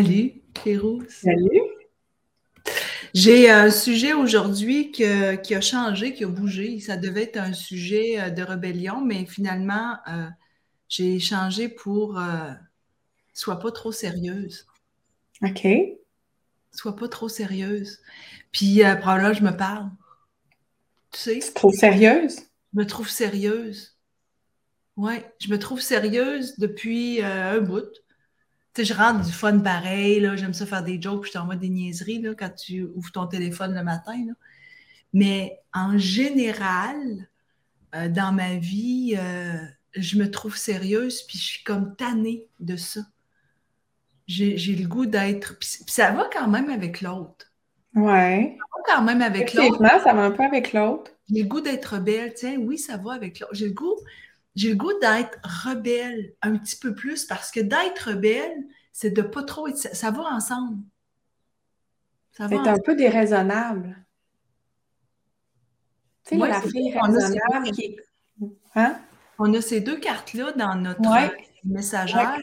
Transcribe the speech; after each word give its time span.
Salut, 0.00 0.42
Cléro. 0.54 1.02
Salut. 1.08 1.60
J'ai 3.14 3.50
un 3.50 3.68
sujet 3.68 4.12
aujourd'hui 4.12 4.92
qui 4.92 5.04
a 5.04 5.60
changé, 5.60 6.14
qui 6.14 6.22
a 6.22 6.28
bougé. 6.28 6.78
Ça 6.78 6.96
devait 6.96 7.24
être 7.24 7.36
un 7.36 7.52
sujet 7.52 8.20
euh, 8.20 8.30
de 8.30 8.44
rébellion, 8.44 9.00
mais 9.00 9.26
finalement, 9.26 9.96
euh, 10.06 10.28
j'ai 10.88 11.18
changé 11.18 11.68
pour 11.68 12.16
euh, 12.16 12.52
Sois 13.34 13.58
pas 13.58 13.72
trop 13.72 13.90
sérieuse. 13.90 14.68
OK. 15.42 15.66
Sois 16.70 16.94
pas 16.94 17.08
trop 17.08 17.28
sérieuse. 17.28 17.98
Puis, 18.52 18.84
euh, 18.84 18.94
là, 18.94 19.32
je 19.32 19.42
me 19.42 19.56
parle. 19.56 19.90
Tu 21.10 21.40
sais? 21.40 21.52
Trop 21.56 21.72
sérieuse? 21.72 22.36
Je 22.72 22.78
me 22.78 22.86
trouve 22.86 23.08
sérieuse. 23.08 23.96
Oui, 24.96 25.14
je 25.40 25.50
me 25.50 25.58
trouve 25.58 25.80
sérieuse 25.80 26.56
depuis 26.56 27.20
un 27.20 27.58
bout 27.58 27.90
je 28.84 28.94
rentre 28.94 29.24
du 29.24 29.32
fun 29.32 29.58
pareil, 29.58 30.20
là, 30.20 30.36
j'aime 30.36 30.54
ça 30.54 30.66
faire 30.66 30.82
des 30.82 31.00
jokes, 31.00 31.22
puis 31.22 31.30
je 31.32 31.38
t'envoie 31.38 31.56
des 31.56 31.68
niaiseries 31.68 32.20
là, 32.20 32.34
quand 32.34 32.50
tu 32.50 32.82
ouvres 32.94 33.12
ton 33.12 33.26
téléphone 33.26 33.74
le 33.74 33.82
matin. 33.82 34.24
Mais 35.12 35.58
en 35.74 35.98
général, 35.98 37.28
euh, 37.94 38.08
dans 38.08 38.32
ma 38.32 38.56
vie, 38.56 39.16
euh, 39.16 39.58
je 39.94 40.18
me 40.18 40.30
trouve 40.30 40.56
sérieuse, 40.56 41.22
puis 41.22 41.38
je 41.38 41.44
suis 41.44 41.64
comme 41.64 41.96
tannée 41.96 42.46
de 42.60 42.76
ça. 42.76 43.00
J'ai 44.26 44.56
le 44.56 44.86
goût 44.86 45.06
d'être. 45.06 45.58
Puis 45.58 45.78
ça 45.86 46.10
va 46.10 46.28
quand 46.30 46.48
même 46.48 46.68
avec 46.68 47.00
l'autre. 47.00 47.46
Ouais. 47.94 48.58
Ça 48.58 48.64
va 48.76 48.94
quand 48.94 49.02
même 49.02 49.22
avec 49.22 49.54
l'autre. 49.54 49.78
ça 49.78 50.12
va 50.12 50.24
un 50.24 50.30
peu 50.30 50.42
avec 50.42 50.74
l'autre. 50.74 51.10
J'ai 51.30 51.42
le 51.42 51.48
goût 51.48 51.62
d'être 51.62 51.94
rebelle. 51.94 52.34
Tiens, 52.34 52.56
oui, 52.58 52.76
ça 52.76 52.98
va 52.98 53.14
avec 53.14 53.40
l'autre. 53.40 53.54
J'ai 53.54 53.68
le 53.68 53.72
goût 53.72 53.96
j'ai 54.58 54.70
le 54.70 54.74
goût 54.74 54.92
d'être 55.00 55.38
rebelle 55.44 56.34
un 56.42 56.58
petit 56.58 56.76
peu 56.76 56.92
plus 56.92 57.24
parce 57.24 57.52
que 57.52 57.60
d'être 57.60 58.08
rebelle, 58.08 58.64
c'est 59.00 59.10
de 59.10 59.22
pas 59.22 59.44
trop 59.44 59.68
être. 59.68 59.76
Ça, 59.76 60.10
va 60.10 60.24
ensemble. 60.24 60.82
Ça 62.32 62.48
c'est 62.48 62.56
un 62.56 62.80
peu 62.84 62.96
déraisonnable. 62.96 64.04
Tu 66.24 66.36
sais, 66.36 66.48
la 66.48 66.60
fille 66.60 66.98
raisonnable 66.98 67.70
qui. 67.70 67.96
Hein? 68.74 69.00
On 69.38 69.54
a 69.54 69.60
ces 69.60 69.80
deux 69.80 70.00
cartes-là 70.00 70.50
dans 70.50 70.74
notre 70.74 71.00
messagère. 71.64 72.40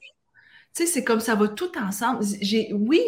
Tu 0.74 0.86
sais, 0.86 0.86
c'est 0.86 1.04
comme 1.04 1.20
ça 1.20 1.36
va 1.36 1.50
tout 1.50 1.78
ensemble. 1.78 2.24
oui, 2.72 3.02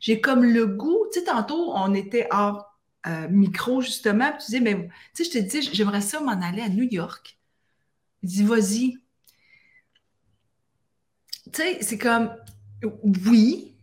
j'ai, 0.00 0.20
comme 0.20 0.42
le 0.42 0.66
goût. 0.66 1.06
Tu 1.12 1.20
sais, 1.20 1.26
tantôt, 1.26 1.72
on 1.72 1.94
était 1.94 2.26
hors 2.32 2.76
euh, 3.06 3.28
micro, 3.28 3.82
justement, 3.82 4.32
puis 4.32 4.40
tu 4.40 4.46
disais, 4.46 4.60
mais 4.60 4.88
tu 5.14 5.24
sais, 5.24 5.30
je 5.30 5.38
te 5.38 5.38
dis, 5.38 5.62
j'aimerais 5.72 6.00
ça 6.00 6.18
m'en 6.18 6.42
aller 6.42 6.62
à 6.62 6.68
New 6.68 6.88
York. 6.90 7.38
Dis, 8.24 8.42
vas-y. 8.42 8.98
Tu 11.52 11.62
sais, 11.62 11.78
c'est 11.82 11.98
comme, 11.98 12.34
oui, 13.26 13.74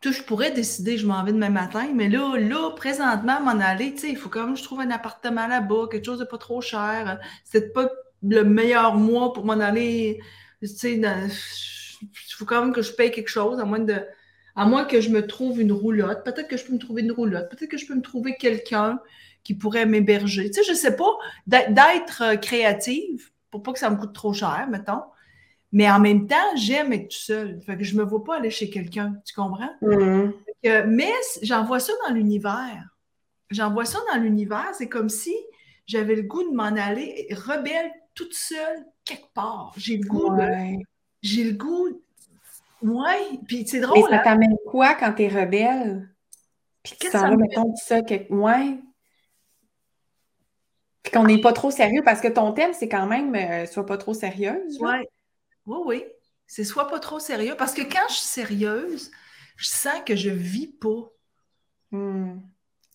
tu 0.00 0.12
je 0.12 0.22
pourrais 0.22 0.50
décider, 0.50 0.96
je 0.96 1.06
m'en 1.06 1.22
vais 1.24 1.32
demain 1.32 1.50
matin, 1.50 1.88
mais 1.94 2.08
là, 2.08 2.36
là, 2.38 2.70
présentement, 2.70 3.40
m'en 3.40 3.60
aller, 3.60 3.92
tu 3.92 4.00
sais, 4.00 4.10
il 4.10 4.16
faut 4.16 4.30
quand 4.30 4.44
même 4.44 4.54
que 4.54 4.58
je 4.58 4.64
trouve 4.64 4.80
un 4.80 4.90
appartement 4.90 5.46
là-bas, 5.46 5.88
quelque 5.90 6.06
chose 6.06 6.18
de 6.18 6.24
pas 6.24 6.38
trop 6.38 6.60
cher. 6.60 7.20
C'est 7.44 7.72
pas 7.72 7.90
le 8.22 8.42
meilleur 8.42 8.94
mois 8.96 9.32
pour 9.32 9.44
m'en 9.44 9.60
aller, 9.60 10.20
tu 10.60 10.68
sais, 10.68 10.94
il 10.94 12.34
faut 12.36 12.46
quand 12.46 12.62
même 12.64 12.72
que 12.72 12.82
je 12.82 12.92
paye 12.92 13.10
quelque 13.10 13.28
chose, 13.28 13.60
à 13.60 13.64
moins 13.64 13.78
de, 13.78 13.96
à 14.56 14.66
moins 14.66 14.84
que 14.84 15.00
je 15.00 15.10
me 15.10 15.26
trouve 15.26 15.60
une 15.60 15.72
roulotte. 15.72 16.24
Peut-être 16.24 16.48
que 16.48 16.56
je 16.56 16.64
peux 16.64 16.72
me 16.72 16.78
trouver 16.78 17.02
une 17.02 17.12
roulotte. 17.12 17.50
Peut-être 17.50 17.70
que 17.70 17.78
je 17.78 17.86
peux 17.86 17.94
me 17.94 18.02
trouver 18.02 18.36
quelqu'un 18.36 19.00
qui 19.42 19.54
pourrait 19.54 19.86
m'héberger. 19.86 20.50
Tu 20.50 20.62
sais, 20.62 20.70
je 20.70 20.76
sais 20.76 20.96
pas, 20.96 21.16
d'être 21.46 22.22
euh, 22.22 22.36
créative 22.36 23.30
pour 23.50 23.62
pas 23.62 23.72
que 23.72 23.78
ça 23.78 23.90
me 23.90 23.96
coûte 23.96 24.12
trop 24.12 24.32
cher, 24.32 24.66
mettons. 24.70 25.02
Mais 25.72 25.90
en 25.90 26.00
même 26.00 26.26
temps, 26.26 26.56
j'aime 26.56 26.92
être 26.92 27.08
tout 27.08 27.16
seul. 27.16 27.60
Fait 27.62 27.76
que 27.76 27.84
je 27.84 27.96
me 27.96 28.02
vois 28.02 28.24
pas 28.24 28.36
aller 28.36 28.50
chez 28.50 28.70
quelqu'un. 28.70 29.14
Tu 29.24 29.34
comprends? 29.34 29.70
Mm-hmm. 29.82 30.86
mais 30.86 31.12
j'envoie 31.42 31.80
ça 31.80 31.92
dans 32.06 32.14
l'univers. 32.14 32.96
J'envoie 33.50 33.84
ça 33.84 33.98
dans 34.12 34.20
l'univers. 34.20 34.70
C'est 34.74 34.88
comme 34.88 35.08
si 35.08 35.34
j'avais 35.86 36.16
le 36.16 36.22
goût 36.22 36.42
de 36.42 36.54
m'en 36.54 36.64
aller 36.64 37.28
rebelle 37.30 37.90
toute 38.14 38.34
seule 38.34 38.84
quelque 39.04 39.32
part. 39.32 39.72
J'ai 39.76 39.96
le 39.96 40.06
goût. 40.06 40.36
J'ai 41.22 41.44
le 41.44 41.56
goût. 41.56 42.02
Ouais. 42.82 43.38
Puis 43.46 43.66
c'est 43.66 43.80
drôle. 43.80 43.98
Mais 43.98 44.16
ça 44.16 44.20
hein? 44.20 44.24
t'amène 44.24 44.56
quoi 44.66 44.94
quand 44.94 45.12
tu 45.12 45.22
es 45.24 45.28
rebelle? 45.28 46.08
Puis 46.82 46.96
que 46.96 47.10
ça 47.10 47.30
mettons, 47.36 47.74
ça, 47.76 48.02
quelque... 48.02 48.32
ouais. 48.32 48.78
Puis 51.02 51.12
qu'on 51.12 51.24
n'est 51.24 51.40
pas 51.40 51.52
trop 51.52 51.70
sérieux 51.70 52.02
parce 52.04 52.20
que 52.20 52.28
ton 52.28 52.52
thème, 52.52 52.72
c'est 52.72 52.88
quand 52.88 53.06
même 53.06 53.34
euh, 53.34 53.66
sois 53.66 53.86
pas 53.86 53.98
trop 53.98 54.14
sérieuse. 54.14 54.78
Oui, 54.80 55.06
oui, 55.70 55.78
oui. 55.86 56.04
C'est 56.46 56.64
soit 56.64 56.88
pas 56.88 56.98
trop 56.98 57.20
sérieux. 57.20 57.54
Parce 57.56 57.74
que 57.74 57.82
quand 57.82 58.08
je 58.08 58.14
suis 58.14 58.26
sérieuse, 58.26 59.10
je 59.56 59.66
sens 59.66 60.00
que 60.04 60.16
je 60.16 60.30
vis 60.30 60.68
pas. 60.68 61.10
Hmm. 61.92 62.40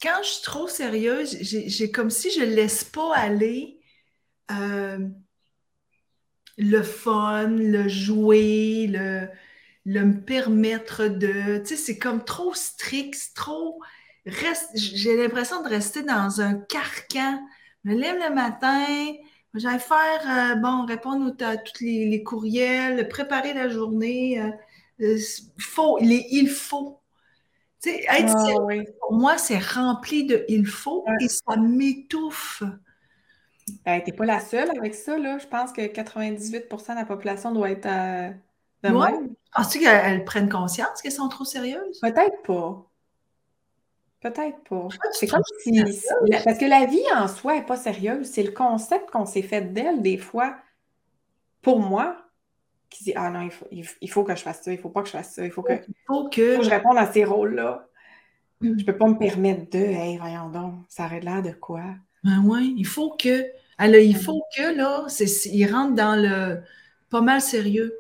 Quand 0.01 0.21
je 0.23 0.29
suis 0.29 0.43
trop 0.43 0.67
sérieuse, 0.67 1.37
j'ai 1.41 1.91
comme 1.91 2.09
si 2.09 2.29
je 2.31 2.43
laisse 2.43 2.83
pas 2.83 3.15
aller 3.15 3.79
euh, 4.51 4.99
le 6.57 6.81
fun, 6.83 7.47
le 7.47 7.87
jouer, 7.87 8.87
le, 8.87 9.29
le 9.85 10.05
me 10.05 10.21
permettre 10.21 11.07
de. 11.07 11.59
Tu 11.59 11.67
sais, 11.67 11.77
c'est 11.77 11.97
comme 11.97 12.23
trop 12.25 12.53
strict, 12.53 13.31
trop. 13.35 13.81
J'ai 14.75 15.15
l'impression 15.15 15.61
de 15.63 15.69
rester 15.69 16.03
dans 16.03 16.41
un 16.41 16.55
carcan 16.55 17.39
me 17.85 17.95
lève 17.95 18.17
le 18.17 18.33
matin, 18.33 18.85
j'allais 19.55 19.79
faire, 19.79 20.21
euh, 20.27 20.55
bon, 20.55 20.85
répondre 20.85 21.33
à 21.41 21.57
tous 21.57 21.83
les, 21.83 22.23
courriels, 22.23 23.07
préparer 23.07 23.53
la 23.53 23.69
journée. 23.69 24.39
Euh, 24.39 24.51
euh, 25.01 25.17
faut, 25.57 25.97
il 25.99 26.49
faut. 26.49 26.99
Tu 27.81 27.89
sais, 27.89 28.05
être 28.09 28.33
ah, 28.35 28.83
pour 29.01 29.13
moi, 29.13 29.37
c'est 29.37 29.59
rempli 29.59 30.25
de 30.25 30.45
il 30.47 30.65
faut 30.65 31.05
et 31.19 31.27
ça 31.27 31.57
m'étouffe. 31.57 32.63
Ben, 33.83 34.01
t'es 34.01 34.11
pas 34.11 34.25
la 34.25 34.39
seule 34.39 34.69
avec 34.77 34.93
ça, 34.93 35.17
là. 35.17 35.37
Je 35.37 35.47
pense 35.47 35.71
que 35.71 35.81
98% 35.81 36.91
de 36.91 36.95
la 36.95 37.05
population 37.05 37.51
doit 37.51 37.71
être 37.71 37.87
de 38.83 38.89
ouais. 38.91 39.11
même. 39.11 39.33
Penses-tu 39.53 39.79
qu'elles 39.79 40.23
prennent 40.23 40.49
conscience 40.49 41.01
qu'elles 41.01 41.11
sont 41.11 41.29
trop 41.29 41.45
sérieuses? 41.45 41.99
Peut-être 42.01 42.41
pas. 42.43 42.85
Peut-être 44.25 44.57
pas. 44.67 44.87
C'est 45.11 45.27
comme 45.27 45.43
si. 45.61 45.83
Parce 46.43 46.57
que 46.57 46.65
la 46.65 46.87
vie 46.87 47.03
en 47.15 47.27
soi 47.27 47.57
n'est 47.57 47.65
pas 47.65 47.77
sérieuse. 47.77 48.25
C'est 48.25 48.41
le 48.41 48.51
concept 48.51 49.11
qu'on 49.11 49.27
s'est 49.27 49.43
fait 49.43 49.61
d'elle, 49.61 50.01
des 50.01 50.17
fois, 50.17 50.57
pour 51.61 51.79
moi, 51.79 52.17
qui 52.89 53.03
dit 53.03 53.13
Ah 53.15 53.29
non, 53.29 53.41
il 53.41 53.51
faut, 53.51 53.67
il 54.01 54.09
faut, 54.09 54.23
que 54.23 54.35
je 54.35 54.41
fasse 54.41 54.63
ça, 54.63 54.71
il 54.71 54.77
ne 54.77 54.81
faut 54.81 54.89
pas 54.89 55.03
que 55.03 55.09
je 55.09 55.11
fasse 55.11 55.35
ça, 55.35 55.45
il 55.45 55.51
faut 55.51 55.61
que, 55.61 55.73
il 55.73 55.95
faut 56.07 56.27
que... 56.29 56.63
je 56.63 56.69
réponde 56.71 56.97
à 56.97 57.11
ces 57.11 57.23
rôles-là. 57.23 57.87
Je 58.61 58.69
ne 58.69 58.83
peux 58.83 58.97
pas 58.97 59.05
me 59.05 59.19
permettre 59.19 59.69
de 59.69 59.77
Hey, 59.77 60.17
voyons 60.17 60.49
donc, 60.49 60.73
ça 60.89 61.05
aurait 61.05 61.19
l'air 61.19 61.43
de 61.43 61.51
quoi? 61.51 61.83
Ben 62.23 62.41
oui, 62.43 62.73
il 62.79 62.87
faut 62.87 63.11
que. 63.11 63.45
Alors, 63.77 64.01
il 64.01 64.17
faut 64.17 64.41
que, 64.57 64.75
là, 64.75 65.05
il 65.45 65.71
rentre 65.71 65.93
dans 65.93 66.15
le 66.15 66.63
pas 67.11 67.21
mal 67.21 67.41
sérieux 67.41 67.95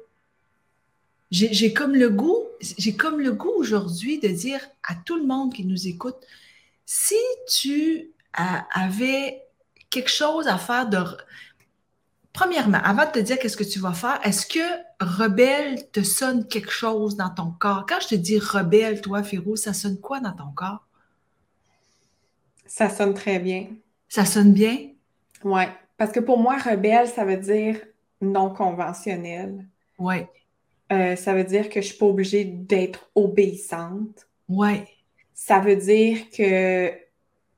j'ai 1.31 1.73
comme 1.73 1.95
le 1.95 2.09
goût, 2.09 2.43
j'ai 2.61 2.95
comme 2.95 3.19
le 3.19 3.31
goût 3.33 3.53
aujourd'hui 3.55 4.19
de 4.19 4.27
dire 4.27 4.59
à 4.83 4.95
tout 4.95 5.17
le 5.17 5.25
monde 5.25 5.53
qui 5.53 5.65
nous 5.65 5.87
écoute, 5.87 6.17
si 6.85 7.15
tu 7.47 8.11
avais 8.33 9.43
quelque 9.89 10.09
chose 10.09 10.47
à 10.47 10.57
faire 10.57 10.87
de... 10.87 10.99
Premièrement, 12.33 12.79
avant 12.83 13.05
de 13.05 13.11
te 13.11 13.19
dire 13.19 13.39
qu'est-ce 13.39 13.55
que 13.55 13.63
tu 13.63 13.79
vas 13.79 13.93
faire, 13.93 14.19
est-ce 14.23 14.45
que 14.45 14.59
rebelle 14.99 15.89
te 15.91 16.03
sonne 16.03 16.47
quelque 16.47 16.71
chose 16.71 17.15
dans 17.15 17.29
ton 17.29 17.51
corps? 17.51 17.85
Quand 17.87 17.99
je 18.01 18.09
te 18.09 18.15
dis 18.15 18.37
rebelle, 18.39 18.99
toi, 18.99 19.23
Férou, 19.23 19.55
ça 19.55 19.73
sonne 19.73 19.99
quoi 19.99 20.19
dans 20.19 20.33
ton 20.33 20.51
corps? 20.53 20.85
Ça 22.65 22.89
sonne 22.89 23.13
très 23.13 23.39
bien. 23.39 23.67
Ça 24.09 24.25
sonne 24.25 24.51
bien? 24.51 24.89
Oui, 25.43 25.63
parce 25.97 26.11
que 26.11 26.19
pour 26.19 26.37
moi, 26.37 26.57
rebelle, 26.57 27.07
ça 27.07 27.23
veut 27.23 27.37
dire 27.37 27.79
non 28.21 28.49
conventionnel. 28.49 29.65
Oui. 29.97 30.25
Euh, 30.91 31.15
ça 31.15 31.33
veut 31.33 31.43
dire 31.43 31.69
que 31.69 31.75
je 31.75 31.87
ne 31.87 31.91
suis 31.91 31.97
pas 31.97 32.05
obligée 32.05 32.45
d'être 32.45 33.09
obéissante. 33.15 34.27
Ouais. 34.47 34.87
Ça 35.33 35.59
veut 35.59 35.75
dire 35.75 36.29
que 36.29 36.91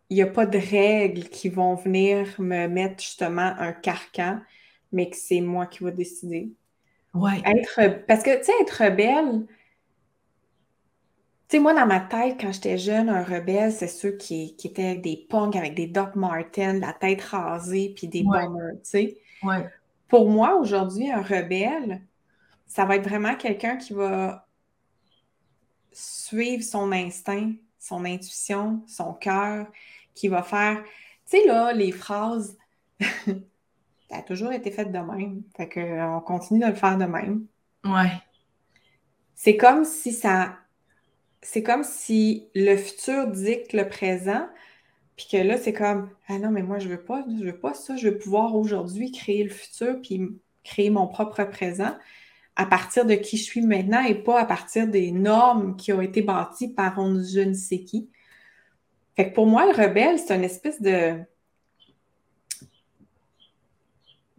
il 0.10 0.16
n'y 0.16 0.22
a 0.22 0.28
pas 0.28 0.46
de 0.46 0.58
règles 0.58 1.24
qui 1.24 1.50
vont 1.50 1.76
venir 1.76 2.28
me 2.40 2.68
mettre 2.68 3.04
justement 3.04 3.54
un 3.58 3.74
carcan, 3.74 4.40
mais 4.94 5.10
que 5.10 5.18
c'est 5.18 5.42
moi 5.42 5.66
qui 5.66 5.84
vais 5.84 5.92
décider. 5.92 6.50
Ouais. 7.14 7.42
Être, 7.46 8.06
parce 8.06 8.24
que, 8.24 8.38
tu 8.38 8.46
sais, 8.46 8.54
être 8.62 8.84
rebelle, 8.84 9.46
tu 11.50 11.56
sais, 11.56 11.60
moi, 11.62 11.74
dans 11.74 11.86
ma 11.86 12.02
tête, 12.02 12.38
quand 12.40 12.52
j'étais 12.52 12.78
jeune, 12.78 13.08
un 13.10 13.24
rebelle, 13.24 13.72
c'est 13.72 13.88
ceux 13.88 14.12
qui, 14.12 14.56
qui, 14.58 14.68
étaient 14.68 14.86
avec 14.86 15.02
des 15.02 15.26
punks, 15.30 15.56
avec 15.56 15.76
des 15.76 15.88
Doc 15.88 16.16
Martens, 16.16 16.80
la 16.80 16.94
tête 16.94 17.22
rasée, 17.22 17.94
puis 17.96 18.08
des 18.08 18.22
ouais. 18.24 18.46
bombers, 18.46 18.74
tu 18.76 18.80
sais. 18.84 19.18
Ouais. 19.44 19.66
Pour 20.10 20.30
moi, 20.30 20.58
aujourd'hui, 20.58 21.10
un 21.10 21.22
rebelle, 21.22 22.02
ça 22.68 22.86
va 22.86 22.98
être 22.98 23.08
vraiment 23.08 23.36
quelqu'un 23.36 23.78
qui 23.78 23.94
va 23.94 24.48
suivre 25.92 26.64
son 26.64 26.92
instinct, 26.92 27.54
son 27.80 28.06
intuition, 28.06 28.84
son 28.88 29.14
cœur, 29.14 29.68
qui 30.14 30.28
va 30.28 30.44
faire, 30.44 30.84
tu 31.30 31.38
sais, 31.38 31.46
là, 31.46 31.74
les 31.74 31.92
phrases, 31.92 32.58
ça 33.00 34.18
a 34.18 34.22
toujours 34.22 34.52
été 34.52 34.72
fait 34.72 34.86
de 34.86 35.00
même. 35.00 35.44
Fait 35.56 35.70
qu'on 35.70 36.22
continue 36.22 36.60
de 36.60 36.68
le 36.68 36.76
faire 36.76 36.98
de 36.98 37.06
même. 37.06 37.46
Ouais. 37.84 38.12
C'est 39.36 39.58
comme 39.58 39.86
si 39.86 40.12
ça, 40.12 40.58
c'est 41.42 41.64
comme 41.64 41.84
si 41.84 42.48
le 42.56 42.76
futur 42.76 43.28
dicte 43.28 43.74
le 43.74 43.88
présent, 43.88 44.48
puis 45.16 45.28
que 45.32 45.38
là, 45.38 45.58
c'est 45.58 45.74
comme 45.74 46.10
Ah 46.28 46.38
non, 46.40 46.52
mais 46.52 46.64
moi, 46.64 46.80
je 46.80 46.90
veux 46.90 47.02
pas, 47.02 47.24
je 47.40 47.46
veux 47.46 47.58
pas 47.58 47.74
ça, 47.74 47.96
je 47.96 48.10
veux 48.10 48.18
pouvoir 48.18 48.56
aujourd'hui 48.56 49.12
créer 49.12 49.44
le 49.44 49.50
futur, 49.50 50.02
puis 50.02 50.22
créer 50.64 50.90
mon 50.90 51.08
propre 51.08 51.44
présent 51.46 51.96
à 52.58 52.66
partir 52.66 53.06
de 53.06 53.14
qui 53.14 53.38
je 53.38 53.44
suis 53.44 53.62
maintenant 53.62 54.04
et 54.04 54.16
pas 54.16 54.42
à 54.42 54.46
partir 54.46 54.88
des 54.88 55.12
normes 55.12 55.76
qui 55.78 55.94
ont 55.94 56.02
été 56.02 56.24
bâties 56.24 56.70
par 56.70 56.98
on 56.98 57.24
je 57.24 57.40
ne 57.40 57.54
sais 57.54 57.84
qui. 57.84 58.10
Fait 59.16 59.30
que 59.30 59.36
pour 59.36 59.46
moi, 59.46 59.66
le 59.66 59.72
rebelle, 59.72 60.18
c'est 60.18 60.36
une 60.36 60.44
espèce 60.44 60.82
de 60.82 61.20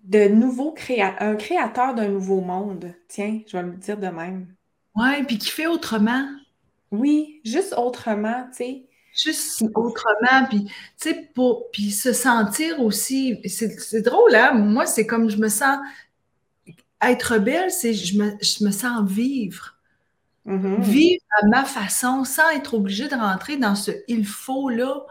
de 0.03 0.27
nouveau 0.27 0.73
créateur, 0.73 1.29
un 1.29 1.37
créateur 1.37 1.95
d'un 1.95 2.09
nouveau 2.09 2.41
monde. 2.41 2.93
Tiens, 3.09 3.41
je 3.47 3.57
vais 3.57 3.63
me 3.63 3.77
dire 3.77 3.99
de 3.99 4.09
même. 4.09 4.49
Ouais, 4.97 5.23
puis 5.23 5.39
qui 5.39 5.51
fait 5.51 5.67
autrement. 5.67 6.27
Oui, 6.91 7.41
juste 7.45 7.75
autrement, 7.77 8.47
tu 8.51 8.57
sais. 8.57 8.85
Juste 9.15 9.63
autrement, 9.75 10.47
puis 10.49 10.65
tu 10.65 10.73
sais, 10.97 11.31
pour 11.35 11.71
puis 11.71 11.91
se 11.91 12.13
sentir 12.13 12.81
aussi. 12.81 13.39
C'est 13.45 14.03
drôle, 14.03 14.35
hein? 14.35 14.55
Moi, 14.55 14.87
c'est 14.87 15.07
comme 15.07 15.29
je 15.29 15.37
me 15.37 15.49
sens. 15.49 15.79
Être 17.03 17.39
belle, 17.39 17.71
c'est 17.71 17.95
je 17.95 18.19
me, 18.19 18.33
je 18.41 18.65
me 18.65 18.71
sens 18.71 19.09
vivre. 19.09 19.77
Mm-hmm. 20.47 20.81
Vivre 20.81 21.25
à 21.43 21.47
ma 21.47 21.65
façon 21.65 22.25
sans 22.25 22.49
être 22.51 22.75
obligée 22.75 23.09
de 23.09 23.15
rentrer 23.15 23.57
dans 23.57 23.75
ce 23.75 23.91
il 24.09 24.27
faut-là. 24.27 25.05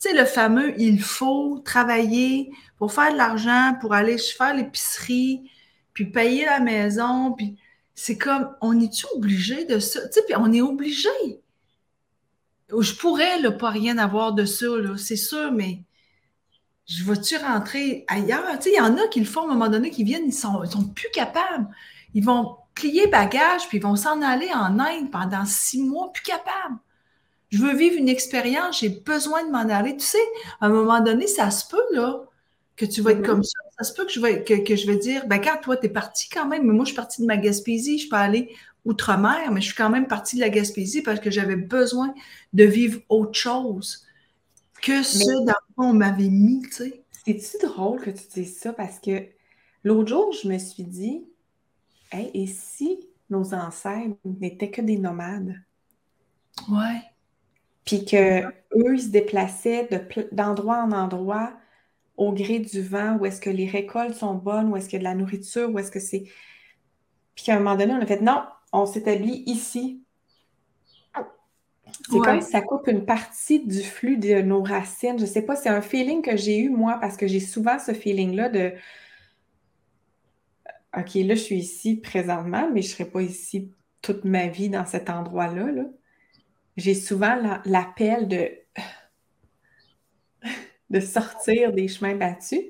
Tu 0.00 0.10
sais, 0.10 0.16
le 0.16 0.24
fameux 0.24 0.78
il 0.80 1.00
faut 1.00 1.60
travailler 1.64 2.50
pour 2.78 2.92
faire 2.92 3.12
de 3.12 3.16
l'argent, 3.16 3.74
pour 3.80 3.94
aller 3.94 4.18
faire 4.18 4.54
l'épicerie, 4.54 5.50
puis 5.94 6.06
payer 6.06 6.44
la 6.44 6.60
maison, 6.60 7.32
puis 7.32 7.56
c'est 7.94 8.18
comme, 8.18 8.54
on 8.60 8.78
est-tu 8.80 9.06
obligé 9.14 9.64
de 9.64 9.78
ça? 9.78 10.00
Tu 10.08 10.14
sais, 10.14 10.22
puis 10.26 10.34
on 10.36 10.52
est 10.52 10.60
obligé. 10.60 11.08
Je 12.68 12.94
pourrais 12.94 13.40
ne 13.40 13.50
pas 13.50 13.70
rien 13.70 13.98
avoir 13.98 14.32
de 14.32 14.44
ça, 14.44 14.66
c'est 14.96 15.16
sûr, 15.16 15.52
mais 15.52 15.84
je 16.88 17.04
vais-tu 17.04 17.36
rentrer 17.36 18.04
ailleurs? 18.08 18.58
Tu 18.58 18.64
sais, 18.64 18.70
il 18.70 18.76
y 18.76 18.80
en 18.80 18.96
a 18.96 19.06
qui 19.08 19.20
le 19.20 19.26
font 19.26 19.42
à 19.42 19.44
un 19.44 19.54
moment 19.54 19.68
donné, 19.68 19.90
qui 19.90 20.04
viennent, 20.04 20.26
ils 20.26 20.32
sont, 20.32 20.64
sont 20.64 20.84
plus 20.84 21.10
capables. 21.12 21.68
Ils 22.14 22.24
vont 22.24 22.56
plier 22.74 23.06
bagage, 23.06 23.68
puis 23.68 23.78
ils 23.78 23.82
vont 23.82 23.96
s'en 23.96 24.22
aller 24.22 24.48
en 24.52 24.78
Inde 24.78 25.10
pendant 25.10 25.44
six 25.44 25.82
mois, 25.82 26.12
plus 26.12 26.22
capables. 26.22 26.76
Je 27.50 27.58
veux 27.58 27.74
vivre 27.76 27.96
une 27.98 28.08
expérience, 28.08 28.80
j'ai 28.80 28.88
besoin 28.88 29.44
de 29.44 29.50
m'en 29.50 29.68
aller. 29.68 29.96
Tu 29.96 30.06
sais, 30.06 30.18
à 30.60 30.66
un 30.66 30.70
moment 30.70 31.00
donné, 31.00 31.26
ça 31.26 31.50
se 31.50 31.68
peut, 31.68 31.84
là, 31.92 32.24
que 32.76 32.86
tu 32.86 33.02
vas 33.02 33.12
être 33.12 33.20
mm-hmm. 33.20 33.26
comme 33.26 33.44
ça. 33.44 33.58
Ça 33.78 33.84
se 33.84 33.94
peut 33.94 34.06
que 34.06 34.12
je 34.12 34.20
vais, 34.20 34.42
que, 34.42 34.76
je 34.76 34.86
vais 34.86 34.96
dire, 34.96 35.26
ben 35.26 35.38
quand 35.38 35.58
toi, 35.60 35.76
tu 35.76 35.86
es 35.86 35.88
parti 35.88 36.28
quand 36.30 36.46
même, 36.46 36.64
mais 36.64 36.72
moi, 36.72 36.84
je 36.84 36.90
suis 36.90 36.96
partie 36.96 37.20
de 37.20 37.26
ma 37.26 37.36
Gaspésie, 37.36 37.98
je 37.98 38.08
peux 38.08 38.16
aller 38.16 38.54
outre-mer, 38.84 39.50
mais 39.52 39.60
je 39.60 39.66
suis 39.66 39.74
quand 39.76 39.90
même 39.90 40.06
partie 40.06 40.36
de 40.36 40.40
la 40.40 40.48
Gaspésie 40.48 41.02
parce 41.02 41.20
que 41.20 41.30
j'avais 41.30 41.56
besoin 41.56 42.14
de 42.52 42.64
vivre 42.64 43.00
autre 43.08 43.38
chose 43.38 44.04
que 44.82 45.02
ce 45.02 45.44
dans 45.46 45.54
quoi 45.74 45.86
on 45.86 45.94
m'avait 45.94 46.28
mis, 46.28 46.62
tu 46.62 46.72
sais? 46.72 47.04
C'est-tu 47.24 47.66
drôle 47.66 48.00
que 48.00 48.10
tu 48.10 48.24
dises 48.34 48.58
ça? 48.58 48.72
Parce 48.72 48.98
que 48.98 49.26
l'autre 49.84 50.08
jour, 50.08 50.32
je 50.32 50.48
me 50.48 50.58
suis 50.58 50.84
dit, 50.84 51.24
hey, 52.10 52.30
et 52.34 52.46
si 52.46 53.08
nos 53.30 53.54
ancêtres 53.54 54.16
n'étaient 54.24 54.70
que 54.70 54.82
des 54.82 54.98
nomades? 54.98 55.54
Ouais. 56.68 57.00
Puis 57.84 58.04
qu'eux, 58.04 58.52
ils 58.74 59.02
se 59.02 59.08
déplaçaient 59.08 59.88
d'endroit 60.32 60.82
en 60.82 60.92
endroit 60.92 61.52
au 62.16 62.32
gré 62.32 62.58
du 62.58 62.82
vent, 62.82 63.16
où 63.16 63.26
est-ce 63.26 63.40
que 63.40 63.50
les 63.50 63.66
récoltes 63.66 64.14
sont 64.14 64.34
bonnes, 64.34 64.68
où 64.68 64.76
est-ce 64.76 64.88
qu'il 64.88 65.02
y 65.02 65.06
a 65.06 65.08
de 65.08 65.08
la 65.08 65.14
nourriture, 65.14 65.70
où 65.70 65.78
est-ce 65.78 65.90
que 65.90 66.00
c'est? 66.00 66.24
Puis 67.34 67.44
qu'à 67.44 67.54
un 67.54 67.58
moment 67.58 67.76
donné, 67.76 67.92
on 67.94 68.02
a 68.02 68.06
fait 68.06 68.20
non, 68.20 68.42
on 68.72 68.86
s'établit 68.86 69.42
ici. 69.46 70.02
C'est 72.10 72.18
comme 72.18 72.40
si 72.40 72.50
ça 72.50 72.60
coupe 72.60 72.88
une 72.88 73.04
partie 73.04 73.64
du 73.64 73.82
flux 73.82 74.16
de 74.16 74.42
nos 74.42 74.62
racines. 74.62 75.18
Je 75.18 75.24
ne 75.24 75.28
sais 75.28 75.42
pas, 75.42 75.56
c'est 75.56 75.68
un 75.68 75.82
feeling 75.82 76.22
que 76.22 76.36
j'ai 76.36 76.58
eu 76.58 76.68
moi 76.68 76.98
parce 77.00 77.16
que 77.16 77.26
j'ai 77.26 77.40
souvent 77.40 77.78
ce 77.78 77.92
feeling-là 77.92 78.48
de 78.48 78.72
OK, 80.96 81.14
là, 81.14 81.34
je 81.34 81.40
suis 81.40 81.56
ici 81.56 81.96
présentement, 81.96 82.68
mais 82.72 82.82
je 82.82 82.88
ne 82.88 82.92
serai 82.92 83.04
pas 83.06 83.22
ici 83.22 83.72
toute 84.02 84.24
ma 84.24 84.48
vie 84.48 84.68
dans 84.68 84.84
cet 84.84 85.08
endroit-là. 85.08 85.72
-là, 85.72 85.90
j'ai 86.76 86.94
souvent 86.94 87.60
l'appel 87.64 88.28
de 88.28 88.50
de 90.92 91.00
sortir 91.00 91.72
des 91.72 91.88
chemins 91.88 92.14
battus. 92.14 92.60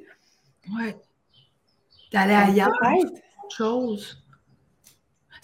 Oui. 0.73 0.95
D'aller 2.13 2.35
ailleurs. 2.35 2.71
Autre 2.71 3.57
chose. 3.57 4.25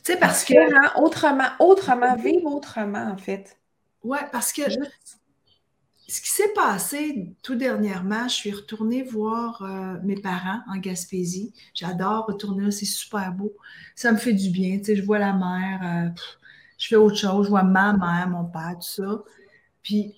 Tu 0.05 0.13
sais, 0.13 0.19
parce 0.19 0.45
que. 0.45 0.99
Autrement, 1.03 1.49
autrement, 1.59 2.15
vivre 2.17 2.55
autrement, 2.55 3.11
en 3.11 3.19
fait. 3.19 3.58
Oui, 4.09 4.17
parce 4.33 4.55
que 4.55 4.63
ce 6.09 6.23
qui 6.23 6.31
s'est 6.31 6.55
passé 6.55 7.37
tout 7.43 7.57
dernièrement, 7.57 8.27
je 8.27 8.35
suis 8.35 8.53
retournée 8.53 9.03
voir 9.03 9.61
euh, 9.61 9.99
mes 10.03 10.15
parents 10.15 10.63
en 10.67 10.79
Gaspésie. 10.79 11.53
J'adore 11.75 12.25
retourner 12.25 12.65
là, 12.65 12.71
c'est 12.71 12.87
super 12.87 13.31
beau. 13.33 13.55
Ça 13.95 14.11
me 14.11 14.17
fait 14.17 14.33
du 14.33 14.49
bien. 14.49 14.79
Tu 14.79 14.85
sais, 14.85 14.97
je 14.97 15.03
vois 15.03 15.19
la 15.19 15.35
mer, 15.35 15.81
euh, 15.85 16.21
je 16.79 16.89
fais 16.89 16.97
autre 16.97 17.17
chose, 17.17 17.45
je 17.45 17.51
vois 17.51 17.65
ma 17.65 17.93
mère, 17.93 18.31
mon 18.31 18.47
père, 18.47 18.77
tout 18.77 19.03
ça. 19.03 19.23
Puis 19.83 20.15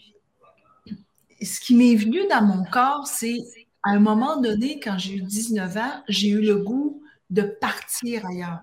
ce 1.42 1.58
qui 1.58 1.74
m'est 1.74 1.96
venu 1.96 2.20
dans 2.28 2.42
mon 2.42 2.62
corps, 2.62 3.08
c'est 3.08 3.38
à 3.82 3.90
un 3.90 3.98
moment 3.98 4.40
donné, 4.40 4.78
quand 4.78 4.98
j'ai 4.98 5.16
eu 5.16 5.22
19 5.22 5.76
ans, 5.76 6.04
j'ai 6.06 6.28
eu 6.28 6.42
le 6.42 6.58
goût 6.58 7.02
de 7.30 7.42
partir 7.42 8.24
ailleurs. 8.24 8.60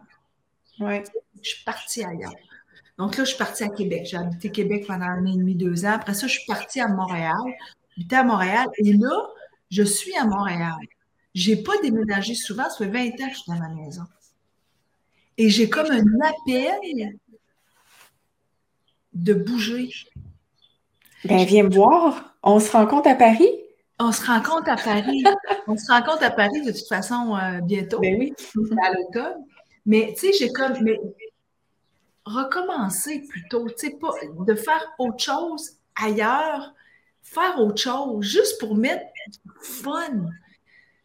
Ouais. 0.79 1.03
Je 1.41 1.49
suis 1.49 1.65
partie 1.65 2.05
ailleurs. 2.05 2.31
Donc 2.97 3.15
là, 3.17 3.23
je 3.23 3.29
suis 3.29 3.37
partie 3.37 3.63
à 3.63 3.69
Québec. 3.69 4.07
J'ai 4.09 4.17
habité 4.17 4.51
Québec 4.51 4.85
pendant 4.87 5.05
un 5.05 5.23
an 5.23 5.33
et 5.33 5.37
demi, 5.37 5.55
deux 5.55 5.85
ans. 5.85 5.93
Après 5.93 6.13
ça, 6.13 6.27
je 6.27 6.33
suis 6.33 6.45
partie 6.47 6.79
à 6.79 6.87
Montréal. 6.87 7.35
J'étais 7.97 8.15
à 8.15 8.23
Montréal. 8.23 8.67
Et 8.77 8.93
là, 8.93 9.27
je 9.69 9.83
suis 9.83 10.15
à 10.15 10.25
Montréal. 10.25 10.75
Je 11.35 11.51
n'ai 11.51 11.57
pas 11.57 11.73
déménagé 11.83 12.33
souvent. 12.33 12.69
Ça 12.69 12.77
fait 12.77 12.87
20 12.87 13.05
ans 13.05 13.27
que 13.27 13.33
je 13.33 13.39
suis 13.39 13.51
dans 13.51 13.59
ma 13.59 13.69
maison. 13.69 14.03
Et 15.37 15.49
j'ai 15.49 15.69
comme 15.69 15.91
un 15.91 16.03
appel 16.27 17.19
de 19.13 19.33
bouger. 19.33 19.89
Ben, 21.25 21.45
viens 21.45 21.63
me 21.63 21.73
voir. 21.73 22.35
On 22.41 22.59
se 22.59 22.71
rencontre 22.71 23.09
à 23.09 23.15
Paris? 23.15 23.51
On 23.99 24.11
se 24.11 24.25
rencontre 24.25 24.69
à 24.69 24.75
Paris. 24.75 25.23
On 25.67 25.75
se 25.75 25.91
rencontre 25.91 26.23
à 26.23 26.29
Paris 26.29 26.61
de 26.61 26.71
toute 26.71 26.87
façon 26.87 27.35
euh, 27.35 27.59
bientôt. 27.61 27.99
Ben 27.99 28.15
oui. 28.19 28.33
à 28.83 28.93
l'automne. 28.93 29.43
Mais 29.85 30.13
tu 30.13 30.27
sais, 30.27 30.33
j'ai 30.37 30.49
comme. 30.49 30.73
Mais, 30.81 30.99
recommencer 32.27 33.25
plutôt, 33.27 33.67
tu 33.69 33.87
sais, 33.87 33.91
pas 33.91 34.11
de 34.45 34.55
faire 34.55 34.83
autre 34.99 35.19
chose 35.19 35.77
ailleurs, 35.95 36.73
faire 37.23 37.59
autre 37.59 37.81
chose, 37.81 38.25
juste 38.25 38.59
pour 38.59 38.75
mettre 38.75 39.05
fun 39.61 40.31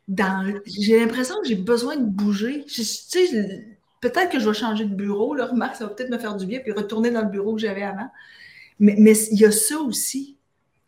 dans. 0.08 0.60
J'ai 0.66 1.00
l'impression 1.00 1.40
que 1.40 1.48
j'ai 1.48 1.54
besoin 1.54 1.96
de 1.96 2.04
bouger. 2.04 2.64
Tu 2.66 2.84
sais, 2.84 3.66
peut-être 4.00 4.30
que 4.30 4.38
je 4.38 4.48
vais 4.48 4.54
changer 4.54 4.84
de 4.84 4.94
bureau, 4.94 5.34
là, 5.34 5.46
remarque, 5.46 5.76
ça 5.76 5.86
va 5.86 5.94
peut-être 5.94 6.10
me 6.10 6.18
faire 6.18 6.36
du 6.36 6.46
bien, 6.46 6.60
puis 6.60 6.72
retourner 6.72 7.10
dans 7.10 7.22
le 7.22 7.30
bureau 7.30 7.54
que 7.54 7.60
j'avais 7.60 7.82
avant. 7.82 8.10
Mais, 8.78 8.96
mais 8.98 9.16
il 9.30 9.38
y 9.38 9.44
a 9.44 9.52
ça 9.52 9.78
aussi. 9.78 10.36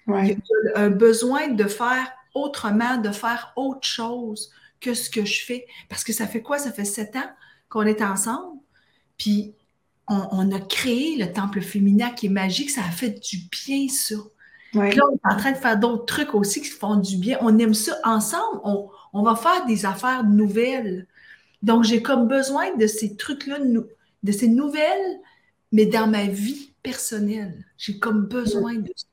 Il 0.06 0.26
y 0.26 0.32
a 0.74 0.80
un 0.80 0.90
besoin 0.90 1.48
de 1.48 1.64
faire 1.64 2.12
autrement, 2.34 2.98
de 2.98 3.10
faire 3.10 3.52
autre 3.56 3.86
chose 3.86 4.50
que 4.80 4.92
ce 4.92 5.08
que 5.08 5.24
je 5.24 5.44
fais. 5.44 5.66
Parce 5.88 6.04
que 6.04 6.12
ça 6.12 6.26
fait 6.26 6.42
quoi? 6.42 6.58
Ça 6.58 6.72
fait 6.72 6.84
sept 6.84 7.16
ans 7.16 7.30
qu'on 7.68 7.86
est 7.86 8.02
ensemble. 8.02 8.58
Puis 9.16 9.54
on, 10.08 10.52
a 10.52 10.60
créé 10.60 11.16
le 11.16 11.32
temple 11.32 11.60
féminin 11.60 12.10
qui 12.10 12.26
est 12.26 12.30
magique. 12.30 12.70
Ça 12.70 12.82
a 12.82 12.90
fait 12.90 13.10
du 13.10 13.38
bien, 13.50 13.88
ça. 13.88 14.16
Puis 14.72 14.96
là, 14.96 15.04
on 15.10 15.14
est 15.14 15.32
en 15.32 15.36
train 15.36 15.52
de 15.52 15.56
faire 15.56 15.78
d'autres 15.78 16.04
trucs 16.04 16.34
aussi 16.34 16.60
qui 16.60 16.68
font 16.68 16.96
du 16.96 17.16
bien. 17.16 17.38
On 17.40 17.56
aime 17.58 17.74
ça. 17.74 17.96
Ensemble, 18.04 18.60
on, 18.64 18.90
on 19.12 19.22
va 19.22 19.36
faire 19.36 19.64
des 19.66 19.86
affaires 19.86 20.24
nouvelles. 20.24 21.06
Donc, 21.62 21.84
j'ai 21.84 22.02
comme 22.02 22.28
besoin 22.28 22.74
de 22.76 22.86
ces 22.86 23.16
trucs-là, 23.16 23.58
de 23.60 24.32
ces 24.32 24.48
nouvelles, 24.48 25.20
mais 25.72 25.86
dans 25.86 26.06
ma 26.06 26.26
vie 26.26 26.74
personnelle. 26.82 27.64
J'ai 27.78 27.98
comme 27.98 28.26
besoin 28.26 28.74
de 28.74 28.92
ça. 28.94 29.06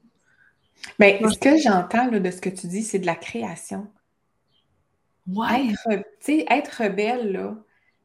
Mais 0.99 1.21
ce 1.31 1.37
que 1.37 1.57
j'entends 1.57 2.07
de 2.07 2.31
ce 2.31 2.41
que 2.41 2.49
tu 2.49 2.67
dis, 2.67 2.83
c'est 2.83 2.99
de 2.99 3.05
la 3.05 3.15
création. 3.15 3.87
Ouais. 5.27 5.73
Être, 5.89 6.03
être 6.27 6.83
rebelle, 6.83 7.31
là, 7.31 7.55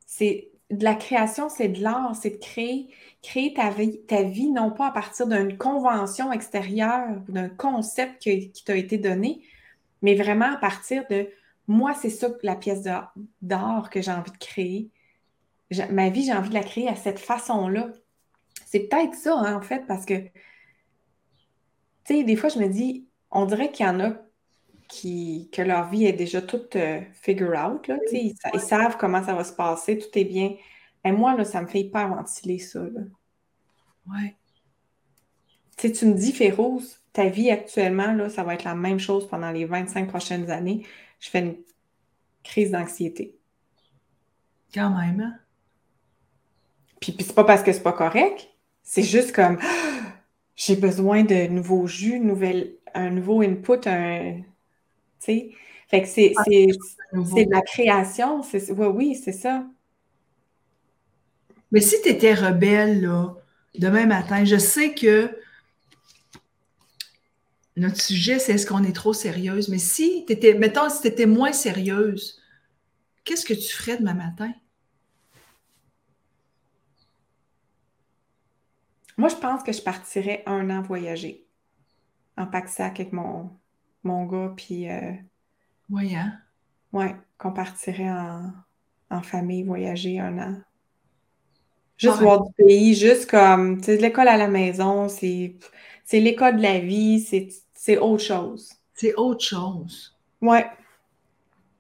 c'est 0.06 0.50
de 0.70 0.84
la 0.84 0.94
création, 0.94 1.48
c'est 1.48 1.68
de 1.68 1.82
l'art, 1.82 2.14
c'est 2.16 2.30
de 2.30 2.38
créer, 2.38 2.88
créer 3.22 3.54
ta 3.54 3.70
vie, 3.70 4.00
ta 4.06 4.22
vie, 4.22 4.50
non 4.50 4.70
pas 4.70 4.88
à 4.88 4.90
partir 4.90 5.26
d'une 5.26 5.56
convention 5.56 6.32
extérieure 6.32 7.08
ou 7.28 7.32
d'un 7.32 7.48
concept 7.48 8.20
qui, 8.20 8.52
t'a 8.64 8.76
été 8.76 8.98
donné, 8.98 9.42
mais 10.02 10.14
vraiment 10.14 10.52
à 10.52 10.56
partir 10.56 11.04
de 11.08 11.28
moi, 11.68 11.94
c'est 11.94 12.10
ça 12.10 12.28
la 12.42 12.56
pièce 12.56 12.82
d'art 13.42 13.90
que 13.90 14.02
j'ai 14.02 14.12
envie 14.12 14.30
de 14.30 14.38
créer. 14.38 14.90
ma 15.90 16.10
vie, 16.10 16.24
j'ai 16.24 16.32
envie 16.32 16.50
de 16.50 16.54
la 16.54 16.62
créer 16.62 16.88
à 16.88 16.96
cette 16.96 17.18
façon-là. 17.18 17.90
C'est 18.66 18.88
peut-être 18.88 19.14
ça, 19.14 19.36
hein, 19.38 19.56
en 19.56 19.62
fait, 19.62 19.86
parce 19.86 20.04
que 20.04 20.14
tu 22.04 22.14
sais, 22.14 22.24
des 22.24 22.36
fois, 22.36 22.48
je 22.48 22.58
me 22.58 22.68
dis, 22.68 23.06
on 23.30 23.46
dirait 23.46 23.72
qu'il 23.72 23.86
y 23.86 23.88
en 23.88 24.00
a 24.00 24.12
qui, 24.88 25.48
que 25.52 25.62
leur 25.62 25.88
vie 25.88 26.06
est 26.06 26.12
déjà 26.12 26.40
toute 26.42 26.76
euh, 26.76 27.00
figure 27.12 27.54
out. 27.56 27.86
Là, 27.88 27.96
ils, 28.12 28.34
ils, 28.54 28.60
savent 28.60 28.96
comment 28.96 29.24
ça 29.24 29.34
va 29.34 29.44
se 29.44 29.52
passer, 29.52 29.98
tout 29.98 30.18
est 30.18 30.24
bien. 30.24 30.54
Et 31.04 31.12
moi, 31.12 31.36
là, 31.36 31.44
ça 31.44 31.62
me 31.62 31.66
fait 31.66 31.80
hyper 31.80 32.08
ventiler 32.08 32.58
ça. 32.58 32.80
Oui. 34.08 34.34
Tu 35.76 35.92
tu 35.92 36.06
me 36.06 36.14
dis, 36.14 36.32
Féroce, 36.32 37.00
ta 37.12 37.28
vie 37.28 37.50
actuellement, 37.50 38.12
là, 38.12 38.28
ça 38.28 38.42
va 38.42 38.54
être 38.54 38.64
la 38.64 38.74
même 38.74 38.98
chose 38.98 39.28
pendant 39.28 39.50
les 39.50 39.64
25 39.64 40.08
prochaines 40.08 40.50
années. 40.50 40.86
Je 41.20 41.30
fais 41.30 41.40
une 41.40 41.56
crise 42.42 42.70
d'anxiété. 42.70 43.38
Quand 44.72 44.90
même, 44.90 45.20
hein? 45.20 45.34
Puis, 47.00 47.12
puis 47.12 47.24
c'est 47.24 47.34
pas 47.34 47.44
parce 47.44 47.62
que 47.62 47.72
c'est 47.72 47.82
pas 47.82 47.92
correct, 47.92 48.48
c'est 48.82 49.02
juste 49.02 49.32
comme 49.32 49.58
j'ai 50.56 50.76
besoin 50.76 51.24
de 51.24 51.46
nouveaux 51.46 51.86
jus, 51.86 52.20
un 52.94 53.10
nouveau 53.10 53.42
input, 53.42 53.86
un. 53.86 54.40
Fait 55.20 56.02
que 56.02 56.08
c'est, 56.08 56.32
ah, 56.36 56.44
de 56.44 57.50
la 57.50 57.60
création. 57.62 58.42
C'est, 58.42 58.70
oui, 58.72 58.86
oui, 58.86 59.14
c'est 59.14 59.32
ça. 59.32 59.64
Mais 61.72 61.80
si 61.80 62.00
tu 62.02 62.08
étais 62.08 62.34
rebelle, 62.34 63.02
là, 63.02 63.34
demain 63.78 64.06
matin, 64.06 64.44
je 64.44 64.56
sais 64.56 64.94
que 64.94 65.30
notre 67.76 68.00
sujet, 68.00 68.38
c'est 68.38 68.54
est-ce 68.54 68.66
qu'on 68.66 68.84
est 68.84 68.94
trop 68.94 69.12
sérieuse. 69.12 69.68
Mais 69.68 69.78
si 69.78 70.24
tu 70.26 70.32
étais, 70.32 70.54
mettons, 70.54 70.88
si 70.88 71.02
tu 71.02 71.08
étais 71.08 71.26
moins 71.26 71.52
sérieuse, 71.52 72.40
qu'est-ce 73.24 73.44
que 73.44 73.54
tu 73.54 73.74
ferais 73.74 73.98
demain 73.98 74.14
matin? 74.14 74.52
Moi, 79.18 79.28
je 79.28 79.36
pense 79.36 79.62
que 79.62 79.72
je 79.72 79.82
partirais 79.82 80.42
un 80.46 80.70
an 80.70 80.82
voyager 80.82 81.46
en 82.36 82.46
pack-sac 82.46 83.00
avec 83.00 83.12
mon, 83.12 83.50
mon 84.06 84.24
gars, 84.24 84.52
puis. 84.56 84.90
Euh, 84.90 85.12
oui, 85.90 86.14
hein? 86.14 86.32
Ouais, 86.92 87.14
qu'on 87.38 87.52
partirait 87.52 88.10
en, 88.10 89.22
famille 89.22 89.62
voyager 89.62 90.18
un 90.18 90.38
an. 90.38 90.56
Juste 91.96 92.18
voir 92.18 92.42
du 92.42 92.52
pays, 92.52 92.94
juste 92.94 93.30
comme, 93.30 93.78
tu 93.78 93.84
sais, 93.84 93.96
l'école 93.96 94.28
à 94.28 94.36
la 94.36 94.48
maison, 94.48 95.08
c'est 95.08 95.56
l'école 96.12 96.56
de 96.56 96.62
la 96.62 96.80
vie, 96.80 97.20
c'est 97.72 97.98
autre 97.98 98.22
chose. 98.22 98.72
C'est 98.94 99.14
autre 99.14 99.44
chose. 99.44 100.16
Ouais. 100.40 100.66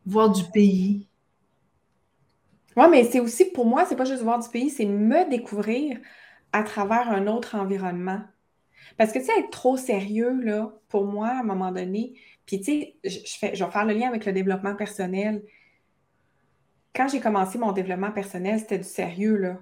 Voir 0.06 0.30
du 0.30 0.44
pays. 0.44 1.06
Ouais, 2.76 2.88
mais 2.88 3.04
c'est 3.04 3.20
aussi, 3.20 3.46
pour 3.46 3.66
moi, 3.66 3.86
c'est 3.86 3.96
pas 3.96 4.04
juste 4.04 4.22
voir 4.22 4.38
du 4.38 4.48
pays, 4.48 4.70
c'est 4.70 4.84
me 4.84 5.28
découvrir 5.28 5.98
à 6.52 6.62
travers 6.62 7.10
un 7.10 7.26
autre 7.26 7.54
environnement. 7.54 8.20
Parce 8.96 9.12
que, 9.12 9.18
tu 9.18 9.26
sais, 9.26 9.38
être 9.38 9.50
trop 9.50 9.76
sérieux, 9.76 10.40
là, 10.42 10.72
pour 10.88 11.04
moi, 11.04 11.28
à 11.28 11.40
un 11.40 11.44
moment 11.44 11.72
donné, 11.72 12.14
puis, 12.46 12.60
tu 12.60 12.64
sais, 12.64 12.96
je, 13.04 13.36
fais, 13.38 13.54
je 13.54 13.64
vais 13.64 13.70
faire 13.70 13.84
le 13.84 13.94
lien 13.94 14.08
avec 14.08 14.24
le 14.24 14.32
développement 14.32 14.76
personnel. 14.76 15.42
Quand 16.94 17.08
j'ai 17.08 17.20
commencé 17.20 17.58
mon 17.58 17.72
développement 17.72 18.12
personnel, 18.12 18.60
c'était 18.60 18.78
du 18.78 18.84
sérieux, 18.84 19.36
là. 19.36 19.58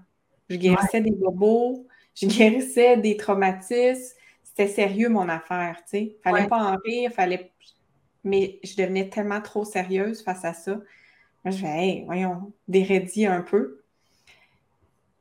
Je 0.50 0.56
guérissais 0.56 1.00
des 1.00 1.10
bobos, 1.10 1.86
je 2.14 2.26
guérissais 2.26 2.98
des 2.98 3.16
traumatismes. 3.16 4.14
C'était 4.42 4.68
sérieux, 4.68 5.08
mon 5.08 5.28
affaire, 5.28 5.78
tu 5.78 5.90
sais. 5.90 6.16
Fallait 6.22 6.46
pas 6.46 6.62
en 6.72 6.76
rire, 6.84 7.10
fallait... 7.12 7.50
Mais 8.22 8.58
je 8.62 8.76
devenais 8.76 9.08
tellement 9.08 9.40
trop 9.40 9.64
sérieuse 9.64 10.22
face 10.22 10.44
à 10.44 10.52
ça. 10.52 10.72
Moi, 11.44 11.50
je 11.52 11.58
fais, 11.58 11.66
hey, 11.66 12.04
voyons, 12.04 12.52
dérédit 12.68 13.26
un 13.26 13.42
peu 13.42 13.83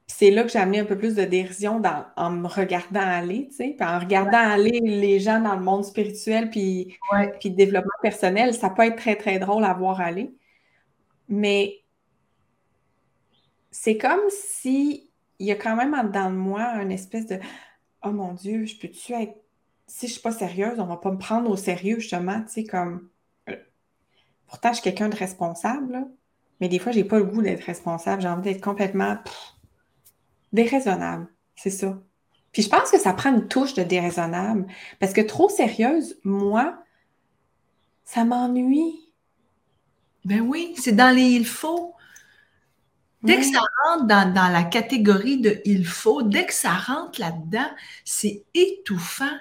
c'est 0.07 0.31
là 0.31 0.43
que 0.43 0.49
j'ai 0.49 0.59
amené 0.59 0.79
un 0.79 0.85
peu 0.85 0.97
plus 0.97 1.15
de 1.15 1.23
dérision 1.23 1.81
en 2.17 2.29
me 2.29 2.47
regardant 2.47 2.99
aller, 2.99 3.47
tu 3.49 3.55
sais, 3.55 3.75
puis 3.77 3.87
en 3.87 3.99
regardant 3.99 4.37
aller 4.37 4.79
les 4.81 5.19
gens 5.19 5.39
dans 5.39 5.55
le 5.55 5.63
monde 5.63 5.85
spirituel 5.85 6.49
puis, 6.49 6.97
puis 7.39 7.49
le 7.49 7.55
développement 7.55 7.91
personnel, 8.01 8.53
ça 8.53 8.69
peut 8.69 8.83
être 8.83 8.97
très, 8.97 9.15
très 9.15 9.39
drôle 9.39 9.63
à 9.63 9.73
voir 9.73 10.01
aller. 10.01 10.35
Mais 11.29 11.83
c'est 13.71 13.97
comme 13.97 14.19
si 14.29 15.09
il 15.39 15.47
y 15.47 15.51
a 15.51 15.55
quand 15.55 15.75
même 15.75 16.11
dans 16.11 16.31
moi 16.31 16.75
une 16.81 16.91
espèce 16.91 17.27
de 17.27 17.39
Oh 18.03 18.11
mon 18.11 18.33
Dieu, 18.33 18.65
je 18.65 18.77
peux-tu 18.77 19.13
être. 19.13 19.35
Si 19.87 20.07
je 20.07 20.11
ne 20.11 20.13
suis 20.13 20.21
pas 20.21 20.31
sérieuse, 20.31 20.79
on 20.79 20.83
ne 20.83 20.89
va 20.89 20.97
pas 20.97 21.11
me 21.11 21.17
prendre 21.17 21.49
au 21.49 21.57
sérieux, 21.57 21.99
justement, 21.99 22.41
tu 22.41 22.49
sais, 22.49 22.63
comme. 22.65 23.09
Euh, 23.49 23.55
pourtant, 24.47 24.69
je 24.69 24.75
suis 24.75 24.83
quelqu'un 24.83 25.09
de 25.09 25.15
responsable, 25.15 26.07
mais 26.59 26.69
des 26.69 26.79
fois, 26.79 26.91
je 26.91 26.99
n'ai 26.99 27.03
pas 27.03 27.17
le 27.17 27.25
goût 27.25 27.41
d'être 27.41 27.63
responsable. 27.63 28.21
J'ai 28.21 28.27
envie 28.27 28.41
d'être 28.41 28.63
complètement 28.63 29.17
déraisonnable, 30.53 31.27
c'est 31.55 31.69
ça. 31.69 32.01
Puis 32.53 32.61
je 32.61 32.69
pense 32.69 32.91
que 32.91 32.99
ça 32.99 33.13
prend 33.13 33.33
une 33.33 33.47
touche 33.47 33.73
de 33.73 33.83
déraisonnable. 33.83 34.67
Parce 34.99 35.11
que 35.11 35.21
trop 35.21 35.49
sérieuse, 35.49 36.17
moi, 36.23 36.77
ça 38.05 38.23
m'ennuie. 38.23 39.11
Ben 40.23 40.39
oui, 40.41 40.73
c'est 40.77 40.95
dans 40.95 41.13
les 41.13 41.23
il 41.23 41.45
faut. 41.45 41.93
Dès 43.23 43.37
que 43.37 43.45
ça 43.45 43.61
rentre 43.85 44.05
dans, 44.05 44.33
dans, 44.33 44.49
la 44.49 44.63
catégorie 44.63 45.39
de 45.39 45.61
il 45.63 45.85
faut, 45.85 46.23
dès 46.23 46.45
que 46.45 46.53
ça 46.53 46.73
rentre 46.73 47.21
là-dedans, 47.21 47.69
c'est 48.03 48.43
étouffant. 48.53 49.37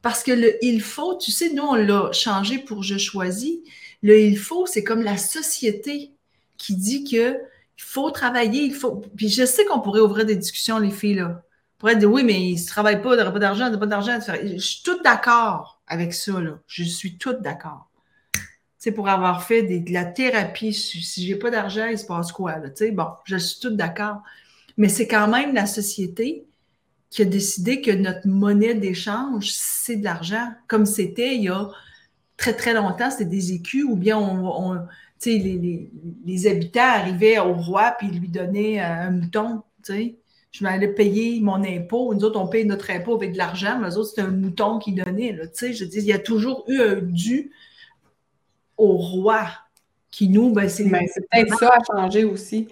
Parce 0.00 0.22
que 0.22 0.32
le 0.32 0.56
il 0.64 0.80
faut, 0.80 1.16
tu 1.18 1.30
sais, 1.30 1.52
nous, 1.52 1.62
on 1.62 1.74
l'a 1.74 2.10
changé 2.12 2.58
pour 2.58 2.82
je 2.82 2.96
choisis. 2.96 3.58
Le 4.02 4.18
il 4.18 4.38
faut, 4.38 4.66
c'est 4.66 4.82
comme 4.82 5.02
la 5.02 5.18
société 5.18 6.12
qui 6.56 6.74
dit 6.74 7.04
que 7.04 7.38
il 7.78 7.84
faut 7.84 8.10
travailler, 8.10 8.64
il 8.64 8.74
faut. 8.74 9.02
Puis 9.16 9.28
je 9.28 9.46
sais 9.46 9.64
qu'on 9.64 9.80
pourrait 9.80 10.00
ouvrir 10.00 10.26
des 10.26 10.36
discussions, 10.36 10.78
les 10.78 10.90
filles, 10.90 11.14
là. 11.14 11.42
On 11.76 11.78
pourrait 11.78 11.96
dire 11.96 12.10
oui, 12.10 12.24
mais 12.24 12.40
ils 12.40 12.60
ne 12.60 12.66
travaillent 12.66 13.00
pas, 13.00 13.14
ils 13.14 13.18
n'auraient 13.18 13.32
pas 13.32 13.38
d'argent, 13.38 13.68
ils 13.68 13.72
n'ont 13.72 13.78
pas 13.78 13.86
d'argent. 13.86 14.18
Je 14.20 14.58
suis 14.58 14.82
toute 14.82 15.04
d'accord 15.04 15.80
avec 15.86 16.12
ça, 16.12 16.40
là. 16.40 16.58
Je 16.66 16.82
suis 16.82 17.16
toute 17.18 17.40
d'accord. 17.40 17.88
Tu 18.80 18.92
pour 18.92 19.08
avoir 19.08 19.44
fait 19.44 19.62
de 19.62 19.92
la 19.92 20.04
thérapie, 20.04 20.72
si 20.72 21.26
j'ai 21.26 21.36
pas 21.36 21.50
d'argent, 21.50 21.86
il 21.86 21.98
se 21.98 22.06
passe 22.06 22.32
quoi, 22.32 22.58
là? 22.58 22.68
Tu 22.70 22.86
sais, 22.86 22.90
bon, 22.90 23.06
je 23.24 23.36
suis 23.36 23.60
toute 23.60 23.76
d'accord. 23.76 24.22
Mais 24.76 24.88
c'est 24.88 25.06
quand 25.06 25.28
même 25.28 25.54
la 25.54 25.66
société 25.66 26.46
qui 27.10 27.22
a 27.22 27.24
décidé 27.24 27.80
que 27.80 27.90
notre 27.90 28.26
monnaie 28.26 28.74
d'échange, 28.74 29.50
c'est 29.52 29.96
de 29.96 30.04
l'argent. 30.04 30.52
Comme 30.66 30.86
c'était 30.86 31.36
il 31.36 31.42
y 31.42 31.48
a 31.48 31.68
très, 32.38 32.54
très 32.54 32.72
longtemps, 32.72 33.10
c'était 33.10 33.26
des 33.26 33.52
écus, 33.52 33.84
ou 33.84 33.96
bien 33.96 34.18
on 34.18 34.78
les, 35.26 35.90
les, 36.24 36.46
habitants 36.46 36.80
arrivaient 36.80 37.38
au 37.38 37.54
roi 37.54 37.94
puis 37.98 38.08
lui 38.08 38.28
donnaient 38.28 38.80
euh, 38.80 39.08
un 39.08 39.10
mouton. 39.10 39.62
Je 40.50 40.64
m'allais 40.64 40.88
payer 40.88 41.40
mon 41.40 41.64
impôt. 41.64 42.14
Nous 42.14 42.24
autres, 42.24 42.40
on 42.40 42.46
paye 42.46 42.64
notre 42.64 42.90
impôt 42.90 43.14
avec 43.14 43.32
de 43.32 43.38
l'argent, 43.38 43.78
mais 43.78 43.88
eux 43.88 43.98
autres, 43.98 44.10
c'était 44.10 44.22
un 44.22 44.30
mouton 44.30 44.78
qu'ils 44.78 45.02
donnaient. 45.02 45.36
je 45.36 45.84
dis, 45.84 45.98
il 45.98 46.04
y 46.04 46.12
a 46.12 46.18
toujours 46.18 46.64
eu 46.68 46.80
un 46.80 46.96
dû 46.96 47.52
au 48.76 48.96
roi 48.96 49.46
qui 50.10 50.28
nous, 50.28 50.52
ben, 50.52 50.68
c'est. 50.68 50.84
peut-être 50.84 51.58
ça 51.58 51.70
à 51.74 51.78
changer 51.84 52.24
aussi. 52.24 52.68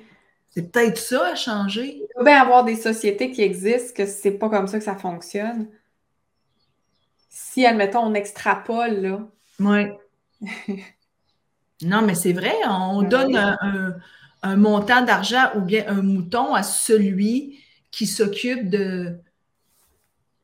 C'est 0.51 0.71
peut-être 0.71 0.97
ça 0.97 1.33
à 1.33 1.35
changer. 1.35 1.97
Il 1.97 2.07
faut 2.17 2.25
bien 2.25 2.41
avoir 2.41 2.65
des 2.65 2.77
sociétés 2.77 3.31
qui 3.31 3.43
existent, 3.43 3.93
que 3.95 4.07
c'est 4.07 4.31
pas 4.31 4.49
comme 4.49 4.69
ça 4.69 4.79
que 4.79 4.85
ça 4.85 4.97
fonctionne. 4.97 5.69
Si, 7.29 7.67
admettons, 7.67 8.01
on 8.01 8.15
extrapole, 8.15 9.01
là. 9.01 9.29
Oui. 9.61 9.85
Non, 11.83 12.03
mais 12.03 12.15
c'est 12.15 12.33
vrai, 12.33 12.55
on 12.67 13.03
donne 13.03 13.37
un, 13.37 14.57
montant 14.57 15.05
d'argent 15.05 15.51
ou 15.57 15.61
bien 15.61 15.85
un 15.89 16.03
mouton 16.03 16.55
à 16.55 16.63
celui 16.63 17.59
qui 17.91 18.07
s'occupe 18.07 18.71
de, 18.71 19.19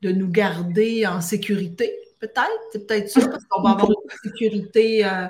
de 0.02 0.10
nous 0.10 0.28
garder 0.28 1.06
en 1.06 1.20
sécurité. 1.20 1.90
Peut-être, 2.18 2.50
c'est 2.72 2.86
peut-être 2.86 3.08
ça, 3.08 3.28
parce 3.28 3.44
qu'on 3.46 3.62
va 3.62 3.70
avoir 3.70 3.90
une 3.90 4.30
sécurité, 4.30 5.06
euh, 5.06 5.26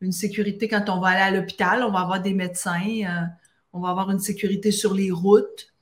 une 0.00 0.12
sécurité 0.12 0.68
quand 0.68 0.88
on 0.88 1.00
va 1.00 1.08
aller 1.08 1.36
à 1.36 1.40
l'hôpital, 1.40 1.82
on 1.82 1.90
va 1.90 2.00
avoir 2.00 2.20
des 2.20 2.34
médecins, 2.34 2.80
euh, 3.04 3.26
on 3.72 3.80
va 3.80 3.90
avoir 3.90 4.10
une 4.10 4.20
sécurité 4.20 4.72
sur 4.72 4.92
les 4.94 5.10
routes, 5.10 5.72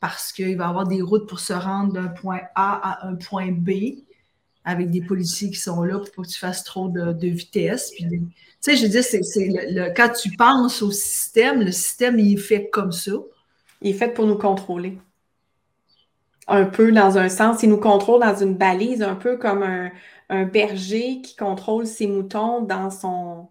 parce 0.00 0.32
qu'il 0.32 0.56
va 0.56 0.64
y 0.64 0.68
avoir 0.68 0.86
des 0.86 1.02
routes 1.02 1.28
pour 1.28 1.40
se 1.40 1.52
rendre 1.52 1.92
d'un 1.92 2.08
point 2.08 2.40
A 2.54 3.02
à 3.02 3.06
un 3.06 3.14
point 3.14 3.52
B 3.52 4.04
avec 4.64 4.90
des 4.90 5.02
policiers 5.02 5.50
qui 5.50 5.58
sont 5.58 5.82
là 5.82 5.98
pour 5.98 6.10
pas 6.10 6.22
que 6.22 6.28
tu 6.28 6.38
fasses 6.38 6.64
trop 6.64 6.88
de, 6.88 7.26
vitesse. 7.26 7.90
Puis 7.90 8.04
tu 8.04 8.20
sais, 8.60 8.76
je 8.76 8.82
veux 8.84 8.88
dire, 8.88 9.02
c'est, 9.02 9.20
le, 9.36 9.92
quand 9.94 10.10
tu 10.10 10.30
penses 10.36 10.82
au 10.82 10.90
système, 10.90 11.62
le 11.62 11.72
système, 11.72 12.18
il 12.18 12.34
est 12.34 12.36
fait 12.36 12.68
comme 12.68 12.92
ça. 12.92 13.12
Il 13.80 13.90
est 13.90 13.98
fait 13.98 14.14
pour 14.14 14.26
nous 14.26 14.38
contrôler. 14.38 14.98
Un 16.46 16.66
peu 16.66 16.92
dans 16.92 17.18
un 17.18 17.28
sens, 17.28 17.62
il 17.62 17.70
nous 17.70 17.80
contrôle 17.80 18.20
dans 18.20 18.36
une 18.36 18.54
balise, 18.54 19.02
un 19.02 19.14
peu 19.14 19.36
comme 19.36 19.62
un, 19.62 19.90
berger 20.46 21.20
qui 21.20 21.36
contrôle 21.36 21.86
ses 21.86 22.06
moutons 22.06 22.62
dans 22.62 22.88
son, 22.88 23.48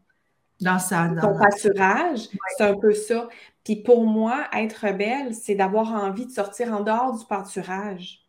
dans 0.61 0.79
sa, 0.79 1.09
son 1.21 1.37
pâturage. 1.37 2.27
C'est 2.57 2.63
un 2.63 2.73
peu 2.73 2.91
ça. 2.93 3.29
Puis 3.63 3.75
pour 3.75 4.07
moi, 4.07 4.45
être 4.57 4.87
rebelle, 4.87 5.35
c'est 5.35 5.53
d'avoir 5.53 5.91
envie 5.91 6.25
de 6.25 6.31
sortir 6.31 6.73
en 6.73 6.81
dehors 6.81 7.15
du 7.15 7.23
pâturage. 7.25 8.21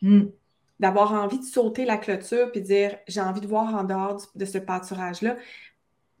Hmm 0.00 0.28
d'avoir 0.80 1.12
envie 1.12 1.38
de 1.38 1.44
sauter 1.44 1.84
la 1.84 1.96
clôture 1.96 2.50
puis 2.52 2.60
dire 2.60 2.98
j'ai 3.06 3.20
envie 3.20 3.40
de 3.40 3.46
voir 3.46 3.74
en 3.74 3.84
dehors 3.84 4.22
de 4.34 4.44
ce 4.44 4.58
pâturage-là. 4.58 5.36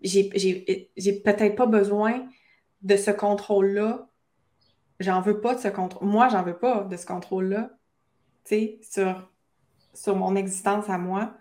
J'ai 0.02 0.30
peut-être 1.24 1.54
pas 1.54 1.66
besoin 1.66 2.26
de 2.82 2.96
ce 2.96 3.10
contrôle-là. 3.10 4.08
J'en 5.00 5.20
veux 5.20 5.40
pas 5.40 5.54
de 5.54 5.60
ce 5.60 5.68
contrôle. 5.68 6.08
Moi, 6.08 6.28
j'en 6.28 6.42
veux 6.42 6.56
pas 6.58 6.84
de 6.84 6.96
ce 6.96 7.06
contrôle-là. 7.06 7.70
Tu 8.44 8.54
sais, 8.54 8.78
sur, 8.82 9.30
sur 9.94 10.16
mon 10.16 10.34
existence 10.36 10.88
à 10.88 10.98
moi. 10.98 11.34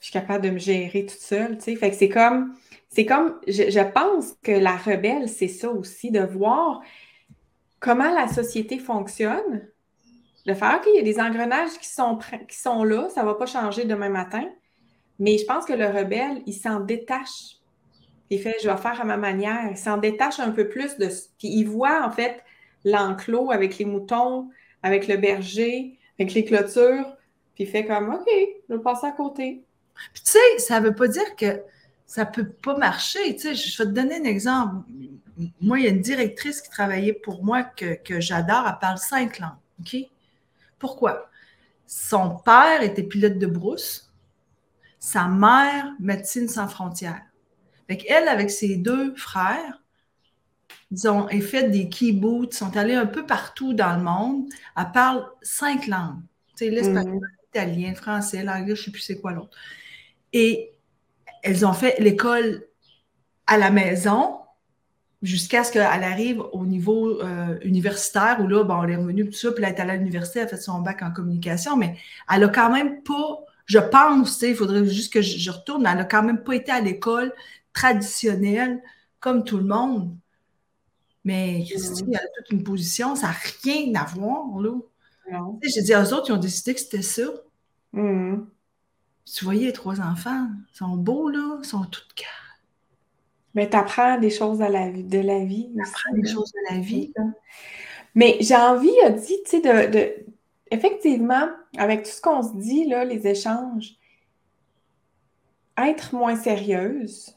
Je 0.00 0.06
suis 0.06 0.12
capable 0.12 0.44
de 0.44 0.50
me 0.50 0.58
gérer 0.58 1.06
toute 1.06 1.18
seule. 1.18 1.56
Tu 1.58 1.64
sais. 1.64 1.76
Fait 1.76 1.90
que 1.90 1.96
c'est 1.96 2.08
comme. 2.08 2.54
C'est 2.88 3.06
comme. 3.06 3.38
Je, 3.46 3.70
je 3.70 3.92
pense 3.92 4.34
que 4.42 4.52
la 4.52 4.76
rebelle, 4.76 5.28
c'est 5.28 5.48
ça 5.48 5.70
aussi, 5.70 6.10
de 6.10 6.20
voir 6.20 6.82
comment 7.80 8.12
la 8.14 8.28
société 8.28 8.78
fonctionne 8.78 9.68
de 10.46 10.54
faire, 10.54 10.78
OK, 10.80 10.88
il 10.94 10.96
y 10.96 11.00
a 11.00 11.02
des 11.02 11.18
engrenages 11.18 11.76
qui 11.80 11.88
sont, 11.88 12.18
qui 12.48 12.56
là, 12.64 13.08
ça 13.08 13.22
ne 13.22 13.26
va 13.26 13.34
pas 13.34 13.46
changer 13.46 13.84
demain 13.84 14.08
matin. 14.08 14.44
Mais 15.18 15.38
je 15.38 15.44
pense 15.44 15.64
que 15.64 15.72
le 15.72 15.86
rebelle, 15.86 16.42
il 16.46 16.52
s'en 16.52 16.80
détache. 16.80 17.58
Il 18.30 18.40
fait, 18.40 18.56
je 18.62 18.68
vais 18.68 18.76
faire 18.76 19.00
à 19.00 19.04
ma 19.04 19.16
manière. 19.16 19.68
Il 19.70 19.76
s'en 19.76 19.96
détache 19.96 20.38
un 20.38 20.50
peu 20.50 20.68
plus 20.68 20.96
de. 20.98 21.08
Puis 21.38 21.48
il 21.48 21.64
voit, 21.64 22.06
en 22.06 22.10
fait, 22.10 22.44
l'enclos 22.84 23.50
avec 23.50 23.78
les 23.78 23.84
moutons, 23.84 24.50
avec 24.82 25.08
le 25.08 25.16
berger, 25.16 25.98
avec 26.18 26.32
les 26.34 26.44
clôtures. 26.44 27.16
Puis 27.54 27.64
il 27.64 27.66
fait 27.66 27.86
comme, 27.86 28.14
OK, 28.14 28.28
je 28.68 28.74
vais 28.74 28.82
passer 28.82 29.06
à 29.06 29.12
côté. 29.12 29.64
Puis 30.12 30.22
tu 30.22 30.32
sais, 30.32 30.58
ça 30.58 30.80
ne 30.80 30.86
veut 30.86 30.94
pas 30.94 31.08
dire 31.08 31.34
que 31.36 31.62
ça 32.04 32.24
ne 32.24 32.30
peut 32.30 32.48
pas 32.48 32.76
marcher. 32.76 33.34
Tu 33.34 33.42
sais, 33.42 33.54
je 33.54 33.82
vais 33.82 33.88
te 33.88 33.94
donner 33.94 34.20
un 34.20 34.24
exemple. 34.24 34.84
Moi, 35.60 35.80
il 35.80 35.84
y 35.84 35.88
a 35.88 35.90
une 35.90 36.02
directrice 36.02 36.60
qui 36.60 36.70
travaillait 36.70 37.14
pour 37.14 37.42
moi 37.42 37.64
que, 37.64 37.94
que 37.94 38.20
j'adore. 38.20 38.64
Elle 38.68 38.78
parle 38.80 38.98
cinq 38.98 39.40
langues. 39.40 39.50
OK? 39.80 40.08
Pourquoi? 40.78 41.30
Son 41.86 42.36
père 42.36 42.82
était 42.82 43.02
pilote 43.02 43.38
de 43.38 43.46
brousse. 43.46 44.12
Sa 44.98 45.28
mère, 45.28 45.92
médecine 46.00 46.48
sans 46.48 46.68
frontières. 46.68 47.22
Fait 47.88 48.04
elle, 48.08 48.28
avec 48.28 48.50
ses 48.50 48.76
deux 48.76 49.14
frères, 49.14 49.82
ils 50.90 51.08
ont 51.08 51.28
fait 51.28 51.70
des 51.70 51.88
kibbutz, 51.88 52.56
sont 52.56 52.76
allés 52.76 52.94
un 52.94 53.06
peu 53.06 53.26
partout 53.26 53.74
dans 53.74 53.96
le 53.96 54.02
monde. 54.02 54.46
Elle 54.76 54.92
parle 54.92 55.26
cinq 55.42 55.86
langues. 55.86 56.20
L'espagnol, 56.60 57.16
mm. 57.16 57.28
l'italien, 57.42 57.90
le 57.90 57.96
français, 57.96 58.42
l'anglais, 58.42 58.74
je 58.74 58.80
ne 58.80 58.84
sais 58.86 58.90
plus 58.90 59.02
c'est 59.02 59.20
quoi 59.20 59.32
l'autre. 59.32 59.56
Et 60.32 60.72
elles 61.42 61.66
ont 61.66 61.72
fait 61.72 61.96
l'école 62.00 62.66
à 63.46 63.58
la 63.58 63.70
maison 63.70 64.38
jusqu'à 65.22 65.64
ce 65.64 65.72
qu'elle 65.72 65.82
arrive 65.82 66.42
au 66.52 66.66
niveau 66.66 67.20
euh, 67.22 67.58
universitaire 67.62 68.38
où 68.40 68.46
là, 68.46 68.64
bon, 68.64 68.82
elle 68.82 68.90
est 68.90 68.96
revenue, 68.96 69.26
tout 69.26 69.36
ça, 69.36 69.50
puis 69.52 69.64
elle 69.64 69.74
est 69.74 69.80
allée 69.80 69.92
à 69.92 69.96
l'université, 69.96 70.40
elle 70.40 70.46
a 70.46 70.48
fait 70.48 70.56
son 70.56 70.80
bac 70.80 71.02
en 71.02 71.10
communication, 71.10 71.76
mais 71.76 71.96
elle 72.32 72.44
a 72.44 72.48
quand 72.48 72.70
même 72.70 73.02
pas, 73.02 73.40
je 73.64 73.78
pense, 73.78 74.40
il 74.42 74.54
faudrait 74.54 74.86
juste 74.86 75.12
que 75.12 75.22
je, 75.22 75.50
retourne, 75.50 75.82
mais 75.82 75.90
elle 75.90 76.00
a 76.00 76.04
quand 76.04 76.22
même 76.22 76.42
pas 76.42 76.54
été 76.54 76.70
à 76.70 76.80
l'école 76.80 77.32
traditionnelle 77.72 78.82
comme 79.20 79.44
tout 79.44 79.58
le 79.58 79.64
monde. 79.64 80.14
Mais 81.24 81.64
Christine, 81.68 82.08
elle 82.10 82.18
a 82.18 82.28
toute 82.36 82.52
une 82.52 82.62
position, 82.62 83.16
ça 83.16 83.28
n'a 83.28 83.34
rien 83.64 83.94
à 83.94 84.04
voir, 84.04 84.58
là. 84.60 84.72
J'ai 85.62 85.82
dit 85.82 85.96
aux 85.96 86.12
autres, 86.12 86.26
ils 86.28 86.32
ont 86.32 86.36
décidé 86.36 86.72
que 86.72 86.80
c'était 86.80 87.02
ça. 87.02 87.24
Mm. 87.92 88.44
Tu 89.24 89.44
voyais 89.44 89.66
les 89.66 89.72
trois 89.72 90.00
enfants, 90.00 90.48
ils 90.72 90.76
sont 90.76 90.96
beaux, 90.96 91.28
là, 91.28 91.58
ils 91.60 91.66
sont 91.66 91.84
toutes 91.84 92.12
calmes. 92.14 92.45
Mais 93.56 93.68
tu 93.68 93.76
apprends 93.76 94.18
des 94.18 94.30
choses 94.30 94.62
à 94.62 94.68
la 94.68 94.90
vie, 94.90 95.02
de 95.02 95.18
la 95.18 95.40
vie. 95.40 95.72
Tu 95.74 95.82
apprends 95.82 96.12
des 96.14 96.28
choses 96.28 96.52
de 96.52 96.74
la 96.74 96.80
vie. 96.80 97.12
Mais 98.14 98.36
j'ai 98.40 98.54
envie, 98.54 98.92
a 99.04 99.10
dit, 99.10 99.38
tu 99.44 99.62
sais, 99.62 99.88
de, 99.88 100.26
Effectivement, 100.70 101.48
avec 101.78 102.02
tout 102.02 102.10
ce 102.10 102.20
qu'on 102.20 102.42
se 102.42 102.54
dit, 102.56 102.86
là, 102.86 103.04
les 103.04 103.26
échanges, 103.26 103.94
être 105.78 106.14
moins 106.14 106.36
sérieuse. 106.36 107.36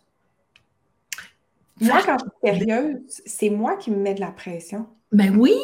Moi, 1.79 2.01
quand 2.05 2.17
je 2.17 2.23
suis 2.23 2.59
sérieuse, 2.59 3.21
c'est 3.25 3.49
moi 3.49 3.77
qui 3.77 3.91
me 3.91 3.97
mets 3.97 4.15
de 4.15 4.19
la 4.19 4.31
pression. 4.31 4.87
Ben 5.11 5.37
oui, 5.37 5.55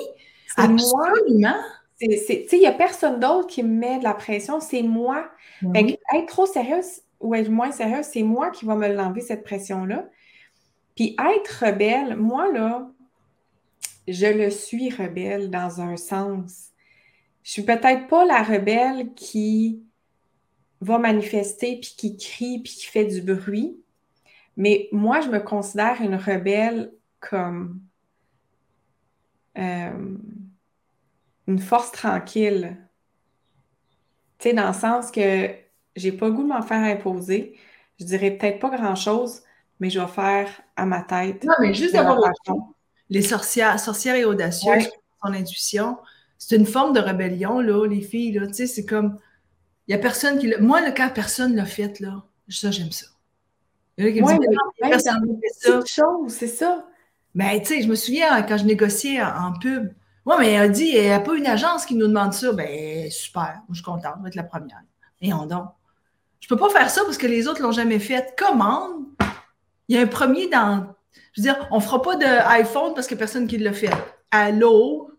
absolument. 0.58 1.56
Tu 2.00 2.18
sais, 2.18 2.48
il 2.52 2.60
n'y 2.60 2.68
a 2.68 2.72
personne 2.72 3.20
d'autre 3.20 3.48
qui 3.48 3.64
me 3.64 3.70
met 3.70 4.00
de 4.00 4.04
la 4.04 4.14
pression, 4.14 4.60
c'est 4.60 4.84
moi. 4.84 5.30
être 5.74 6.28
trop 6.28 6.46
sérieuse 6.46 7.02
ou 7.20 7.34
être 7.34 7.50
moins 7.50 7.72
sérieuse, 7.72 8.06
c'est 8.06 8.24
moi 8.24 8.52
qui 8.52 8.66
va 8.66 8.76
me 8.76 8.88
l'enlever, 8.88 9.22
cette 9.22 9.44
pression-là. 9.44 10.06
Puis 10.96 11.16
être 11.20 11.66
rebelle, 11.66 12.16
moi, 12.16 12.52
là, 12.52 12.90
je 14.08 14.28
le 14.28 14.50
suis 14.50 14.90
rebelle 14.90 15.50
dans 15.50 15.82
un 15.82 15.98
sens. 15.98 16.70
Je 17.44 17.52
suis 17.52 17.64
peut-être 17.64 18.08
pas 18.08 18.26
la 18.26 18.44
rebelle 18.44 19.14
qui 19.14 19.84
va 20.82 20.98
manifester, 20.98 21.80
puis 21.82 21.96
qui 21.98 22.18
crie, 22.18 22.60
puis 22.60 22.74
qui 22.74 22.86
fait 22.86 23.06
du 23.06 23.22
bruit. 23.22 23.78
Mais 24.58 24.88
moi, 24.92 25.22
je 25.22 25.30
me 25.30 25.40
considère 25.40 26.02
une 26.02 26.16
rebelle 26.16 26.94
comme 27.20 27.82
euh, 29.58 30.18
une 31.48 31.60
force 31.60 31.92
tranquille. 31.92 32.78
Tu 34.38 34.50
sais, 34.50 34.54
dans 34.54 34.68
le 34.68 34.74
sens 34.74 35.12
que 35.12 35.50
j'ai 35.96 36.12
pas 36.12 36.28
le 36.28 36.34
goût 36.34 36.44
de 36.44 36.50
m'en 36.50 36.62
faire 36.62 36.84
imposer. 36.84 37.58
Je 38.00 38.06
dirais 38.06 38.32
peut-être 38.32 38.60
pas 38.60 38.70
grand-chose, 38.70 39.44
mais 39.80 39.90
je 39.90 40.00
vais 40.00 40.08
faire 40.08 40.50
à 40.76 40.86
ma 40.86 41.02
tête. 41.02 41.44
Non, 41.44 41.54
mais 41.60 41.74
juste 41.74 41.94
d'avoir 41.94 42.20
les 43.10 43.22
sorcières, 43.22 43.80
sorcières 43.80 44.16
et 44.16 44.26
audacieuses, 44.26 44.90
son 45.24 45.34
intuition, 45.34 45.98
c'est 46.38 46.56
une 46.56 46.66
forme 46.66 46.94
de 46.94 47.00
rébellion, 47.00 47.60
là, 47.60 47.86
les 47.88 48.02
filles, 48.02 48.34
là, 48.34 48.48
tu 48.48 48.54
sais, 48.54 48.68
c'est 48.68 48.86
comme, 48.86 49.18
il 49.88 49.96
n'y 49.96 50.00
a 50.00 50.02
personne 50.02 50.40
qui 50.40 50.52
Moi, 50.60 50.82
le 50.86 50.92
cas, 50.92 51.10
personne 51.10 51.56
l'a 51.56 51.66
fait, 51.66 52.00
là, 52.00 52.24
ça, 52.50 52.72
j'aime 52.72 52.92
ça. 52.92 53.08
Il 53.98 54.06
y 54.06 54.08
a 54.08 54.12
qui 54.12 54.22
personne 54.82 55.40
ça. 55.58 56.06
c'est 56.28 56.48
ça. 56.48 56.86
Mais, 57.34 57.58
ben, 57.58 57.62
tu 57.62 57.68
sais, 57.68 57.82
je 57.82 57.88
me 57.88 57.96
souviens, 57.96 58.42
quand 58.44 58.58
je 58.58 58.66
négociais 58.66 59.22
en, 59.22 59.54
pub, 59.60 59.92
moi, 60.26 60.38
mais 60.40 60.54
elle 60.54 60.62
a 60.62 60.70
dit, 60.70 60.86
il 60.94 61.02
n'y 61.02 61.12
a 61.12 61.20
pas 61.20 61.36
une 61.36 61.46
agence 61.46 61.86
qui 61.86 61.96
nous 61.96 62.08
demande 62.08 62.34
ça. 62.34 62.52
Ben, 62.54 63.10
super, 63.12 63.62
je 63.70 63.76
suis 63.76 63.84
contente, 63.84 64.16
je 64.18 64.24
vais 64.24 64.30
être 64.30 64.36
la 64.36 64.44
première. 64.44 64.82
Et 65.22 65.34
on 65.34 65.46
donc. 65.46 65.68
Je 66.40 66.54
ne 66.54 66.58
peux 66.58 66.68
pas 66.68 66.70
faire 66.70 66.90
ça 66.90 67.02
parce 67.04 67.18
que 67.18 67.28
les 67.28 67.48
autres 67.48 67.62
ne 67.62 67.66
l'ont 67.66 67.72
jamais 67.72 68.00
fait. 68.00 68.36
Commande, 68.38 69.06
il 69.88 69.96
y 69.96 70.00
a 70.00 70.02
un 70.02 70.08
premier 70.08 70.48
dans. 70.48 70.96
Je 71.34 71.42
veux 71.42 71.44
dire, 71.44 71.68
on 71.72 71.78
ne 71.78 71.82
fera 71.82 72.02
pas 72.02 72.16
d'iPhone 72.16 72.94
parce 72.94 73.08
qu'il 73.08 73.16
n'y 73.16 73.24
a 73.24 73.26
personne 73.26 73.48
qui 73.48 73.58
l'a 73.58 73.74
fait. 73.74 73.92
Allô? 74.32 75.12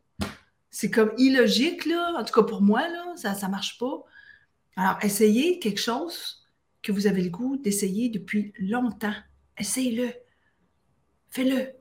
C'est 0.70 0.90
comme 0.90 1.12
illogique, 1.16 1.86
là. 1.86 2.14
En 2.18 2.24
tout 2.24 2.34
cas, 2.34 2.42
pour 2.42 2.60
moi, 2.60 2.88
là, 2.88 3.12
ça 3.16 3.34
ne 3.34 3.50
marche 3.50 3.78
pas. 3.78 4.04
Alors, 4.76 4.98
essayez 5.02 5.58
quelque 5.58 5.80
chose 5.80 6.46
que 6.82 6.92
vous 6.92 7.06
avez 7.06 7.22
le 7.22 7.30
goût 7.30 7.56
d'essayer 7.56 8.08
depuis 8.08 8.52
longtemps. 8.58 9.14
Essayez-le. 9.58 10.12
Fais-le. 11.30 11.72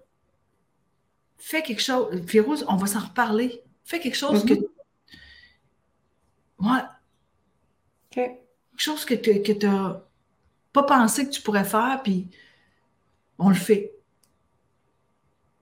Fais 1.38 1.62
quelque 1.62 1.82
chose. 1.82 2.26
Firouz, 2.26 2.66
on 2.68 2.78
va 2.78 2.88
s'en 2.88 3.00
reparler. 3.00 3.64
Fais 3.84 4.00
quelque 4.00 4.18
chose 4.18 4.46
que. 4.46 4.54
Mm-hmm. 4.54 4.68
Ouais. 6.60 6.84
Quelque 8.10 8.40
chose 8.78 9.04
que 9.06 9.14
tu 9.14 9.66
n'as 9.66 10.02
pas 10.72 10.84
pensé 10.84 11.26
que 11.26 11.32
tu 11.32 11.42
pourrais 11.42 11.66
faire, 11.66 12.02
puis 12.04 12.30
on 13.38 13.50
le 13.50 13.56
fait. 13.56 13.94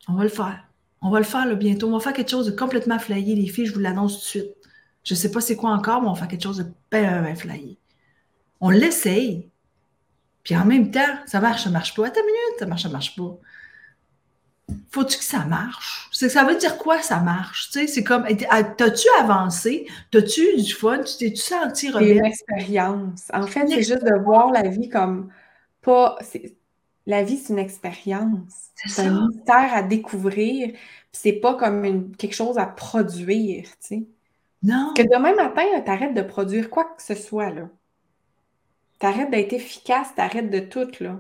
On 0.08 0.14
va 0.14 0.24
le 0.24 0.30
faire. 0.30 0.68
On 1.02 1.10
va 1.10 1.20
le 1.20 1.26
faire 1.26 1.46
là, 1.46 1.56
bientôt. 1.56 1.88
On 1.90 1.94
va 1.94 2.00
faire 2.00 2.14
quelque 2.14 2.32
chose 2.32 2.46
de 2.46 2.52
complètement 2.52 3.00
flyé, 3.00 3.36
les 3.36 3.48
filles, 3.48 3.66
je 3.66 3.74
vous 3.74 3.80
l'annonce 3.80 4.14
tout 4.14 4.20
de 4.20 4.26
suite. 4.26 4.56
Je 5.04 5.14
ne 5.14 5.18
sais 5.18 5.32
pas 5.32 5.42
c'est 5.42 5.56
quoi 5.56 5.72
encore, 5.72 6.02
mais 6.02 6.08
on 6.08 6.14
va 6.14 6.20
faire 6.20 6.28
quelque 6.30 6.44
chose 6.44 6.58
de 6.58 6.66
bien, 6.92 7.22
bien 7.22 7.36
flyé. 7.36 7.78
On 8.62 8.70
l'essaye. 8.70 9.50
Puis 10.44 10.56
en 10.56 10.66
même 10.66 10.92
temps, 10.92 11.02
ça 11.26 11.40
marche, 11.40 11.64
ça 11.64 11.70
marche 11.70 11.94
pas. 11.94 12.08
Attends 12.08 12.22
une 12.22 12.28
minute, 12.28 12.60
ça 12.60 12.66
marche, 12.66 12.84
ça 12.84 12.90
marche 12.90 13.16
pas. 13.16 13.38
Faut-tu 14.92 15.18
que 15.18 15.24
ça 15.24 15.46
marche? 15.46 16.10
Ça 16.14 16.46
veut 16.46 16.56
dire 16.56 16.78
quoi, 16.78 17.02
ça 17.02 17.20
marche? 17.20 17.70
Tu 17.72 17.80
sais, 17.80 17.88
c'est 17.88 18.04
comme, 18.04 18.26
t'as-tu 18.78 19.08
avancé? 19.20 19.88
T'as-tu 20.10 20.42
eu 20.42 20.62
du 20.62 20.74
fun? 20.74 21.00
Tu 21.04 21.18
t'es-tu 21.18 21.42
senti 21.42 21.92
rebelle? 21.92 22.08
C'est 22.08 22.16
une 22.16 22.26
expérience. 22.26 23.24
En 23.34 23.46
fait, 23.46 23.68
c'est 23.68 23.84
juste 23.84 24.04
de 24.04 24.24
voir 24.24 24.52
la 24.52 24.70
vie 24.70 24.88
comme 24.88 25.30
pas 25.82 26.18
la 27.06 27.24
vie, 27.24 27.38
c'est 27.38 27.54
une 27.54 27.60
expérience. 27.60 28.72
C'est 28.86 29.04
un 29.04 29.28
mystère 29.28 29.74
à 29.74 29.84
découvrir. 29.84 30.74
C'est 31.12 31.34
pas 31.34 31.56
comme 31.56 32.16
quelque 32.16 32.36
chose 32.36 32.58
à 32.58 32.66
produire, 32.66 33.66
tu 33.66 33.76
sais. 33.80 34.08
Non. 34.62 34.94
Que 34.96 35.04
demain 35.04 35.36
matin, 35.36 35.64
tu 35.84 35.92
arrêtes 35.92 36.14
de 36.14 36.22
produire 36.22 36.70
quoi 36.70 36.86
que 36.86 37.04
ce 37.04 37.16
soit, 37.16 37.50
là. 37.50 37.70
Tu 39.00 39.06
arrêtes 39.06 39.32
d'être 39.32 39.54
efficace, 39.54 40.08
tu 40.16 40.22
arrêtes 40.22 40.50
de 40.50 40.60
tout, 40.60 40.88
là. 41.02 41.20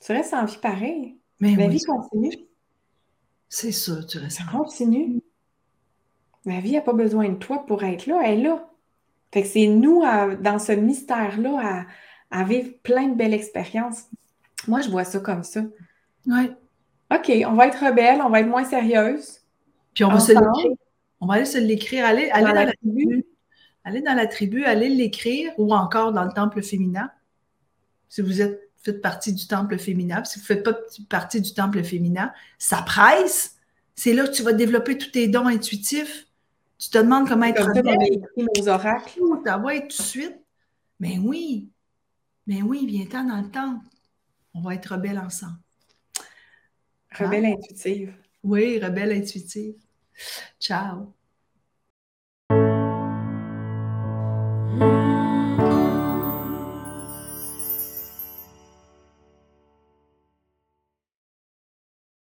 Tu 0.00 0.12
restes 0.12 0.34
en 0.34 0.44
vie 0.44 0.58
pareil. 0.58 1.16
Mais 1.38 1.54
la 1.54 1.68
vie 1.68 1.82
continue. 1.82 2.32
C'est 3.48 3.72
ça, 3.72 4.02
tu 4.04 4.18
restes 4.18 4.40
en 4.42 4.58
continue. 4.58 5.22
La 6.44 6.60
vie 6.60 6.72
n'a 6.72 6.80
pas 6.80 6.92
besoin 6.92 7.28
de 7.28 7.34
toi 7.34 7.64
pour 7.66 7.84
être 7.84 8.06
là, 8.06 8.20
elle 8.24 8.40
est 8.40 8.42
là. 8.42 8.68
Fait 9.32 9.42
que 9.42 9.48
c'est 9.48 9.66
nous, 9.66 10.02
dans 10.40 10.58
ce 10.58 10.72
mystère-là, 10.72 11.86
à, 12.30 12.40
à, 12.40 12.44
vivre 12.44 12.72
plein 12.82 13.08
de 13.08 13.14
belles 13.14 13.34
expériences. 13.34 14.06
Moi, 14.68 14.80
je 14.80 14.90
vois 14.90 15.04
ça 15.04 15.20
comme 15.20 15.42
ça. 15.42 15.62
Oui. 16.26 16.50
OK, 17.12 17.32
on 17.46 17.54
va 17.54 17.66
être 17.66 17.84
rebelle, 17.84 18.20
on 18.22 18.30
va 18.30 18.40
être 18.40 18.48
moins 18.48 18.64
sérieuse. 18.64 19.40
Puis 19.94 20.04
on 20.04 20.10
va 20.10 20.20
se 20.20 20.32
l'écrire. 20.32 20.76
On 21.20 21.26
va 21.26 21.34
aller 21.34 21.44
se 21.44 21.58
l'écrire. 21.58 22.06
Allez, 22.06 22.30
dans, 22.30 22.52
la, 22.52 22.72
tribu. 22.72 23.24
Allez 23.84 24.00
dans 24.00 24.14
la 24.14 24.26
tribu, 24.26 24.64
allez 24.64 24.88
l'écrire 24.88 25.52
ou 25.58 25.74
encore 25.74 26.12
dans 26.12 26.24
le 26.24 26.32
temple 26.32 26.62
féminin. 26.62 27.10
Si 28.08 28.22
vous 28.22 28.40
êtes 28.40 28.70
faites 28.82 29.02
partie 29.02 29.32
du 29.32 29.46
temple 29.46 29.78
féminin, 29.78 30.24
si 30.24 30.38
vous 30.38 30.44
ne 30.44 30.46
faites 30.46 30.64
pas 30.64 30.74
partie 31.08 31.40
du 31.40 31.52
temple 31.52 31.82
féminin, 31.82 32.32
ça 32.58 32.82
presse. 32.82 33.56
C'est 33.94 34.14
là 34.14 34.26
que 34.26 34.32
tu 34.32 34.42
vas 34.42 34.52
développer 34.52 34.96
tous 34.96 35.10
tes 35.10 35.28
dons 35.28 35.46
intuitifs. 35.46 36.26
Tu 36.78 36.88
te 36.88 36.96
demandes 36.96 37.28
comment 37.28 37.44
être 37.44 37.62
rebelle. 37.62 38.22
nos 38.36 38.68
oracles. 38.68 39.20
Ça 39.44 39.58
va 39.58 39.74
être 39.74 39.88
tout 39.88 40.02
de 40.02 40.02
suite. 40.02 40.40
Mais 40.98 41.18
oui, 41.18 41.68
mais 42.46 42.62
oui, 42.62 42.86
viens-t'en 42.86 43.24
dans 43.24 43.40
le 43.40 43.50
temple. 43.50 43.84
On 44.54 44.60
va 44.60 44.74
être 44.74 44.92
rebelle 44.92 45.18
ensemble. 45.18 45.58
Rebelle 47.12 47.46
intuitive. 47.46 48.14
Oui, 48.42 48.78
rebelle 48.78 49.12
intuitive. 49.12 49.74
Ciao. 50.58 51.14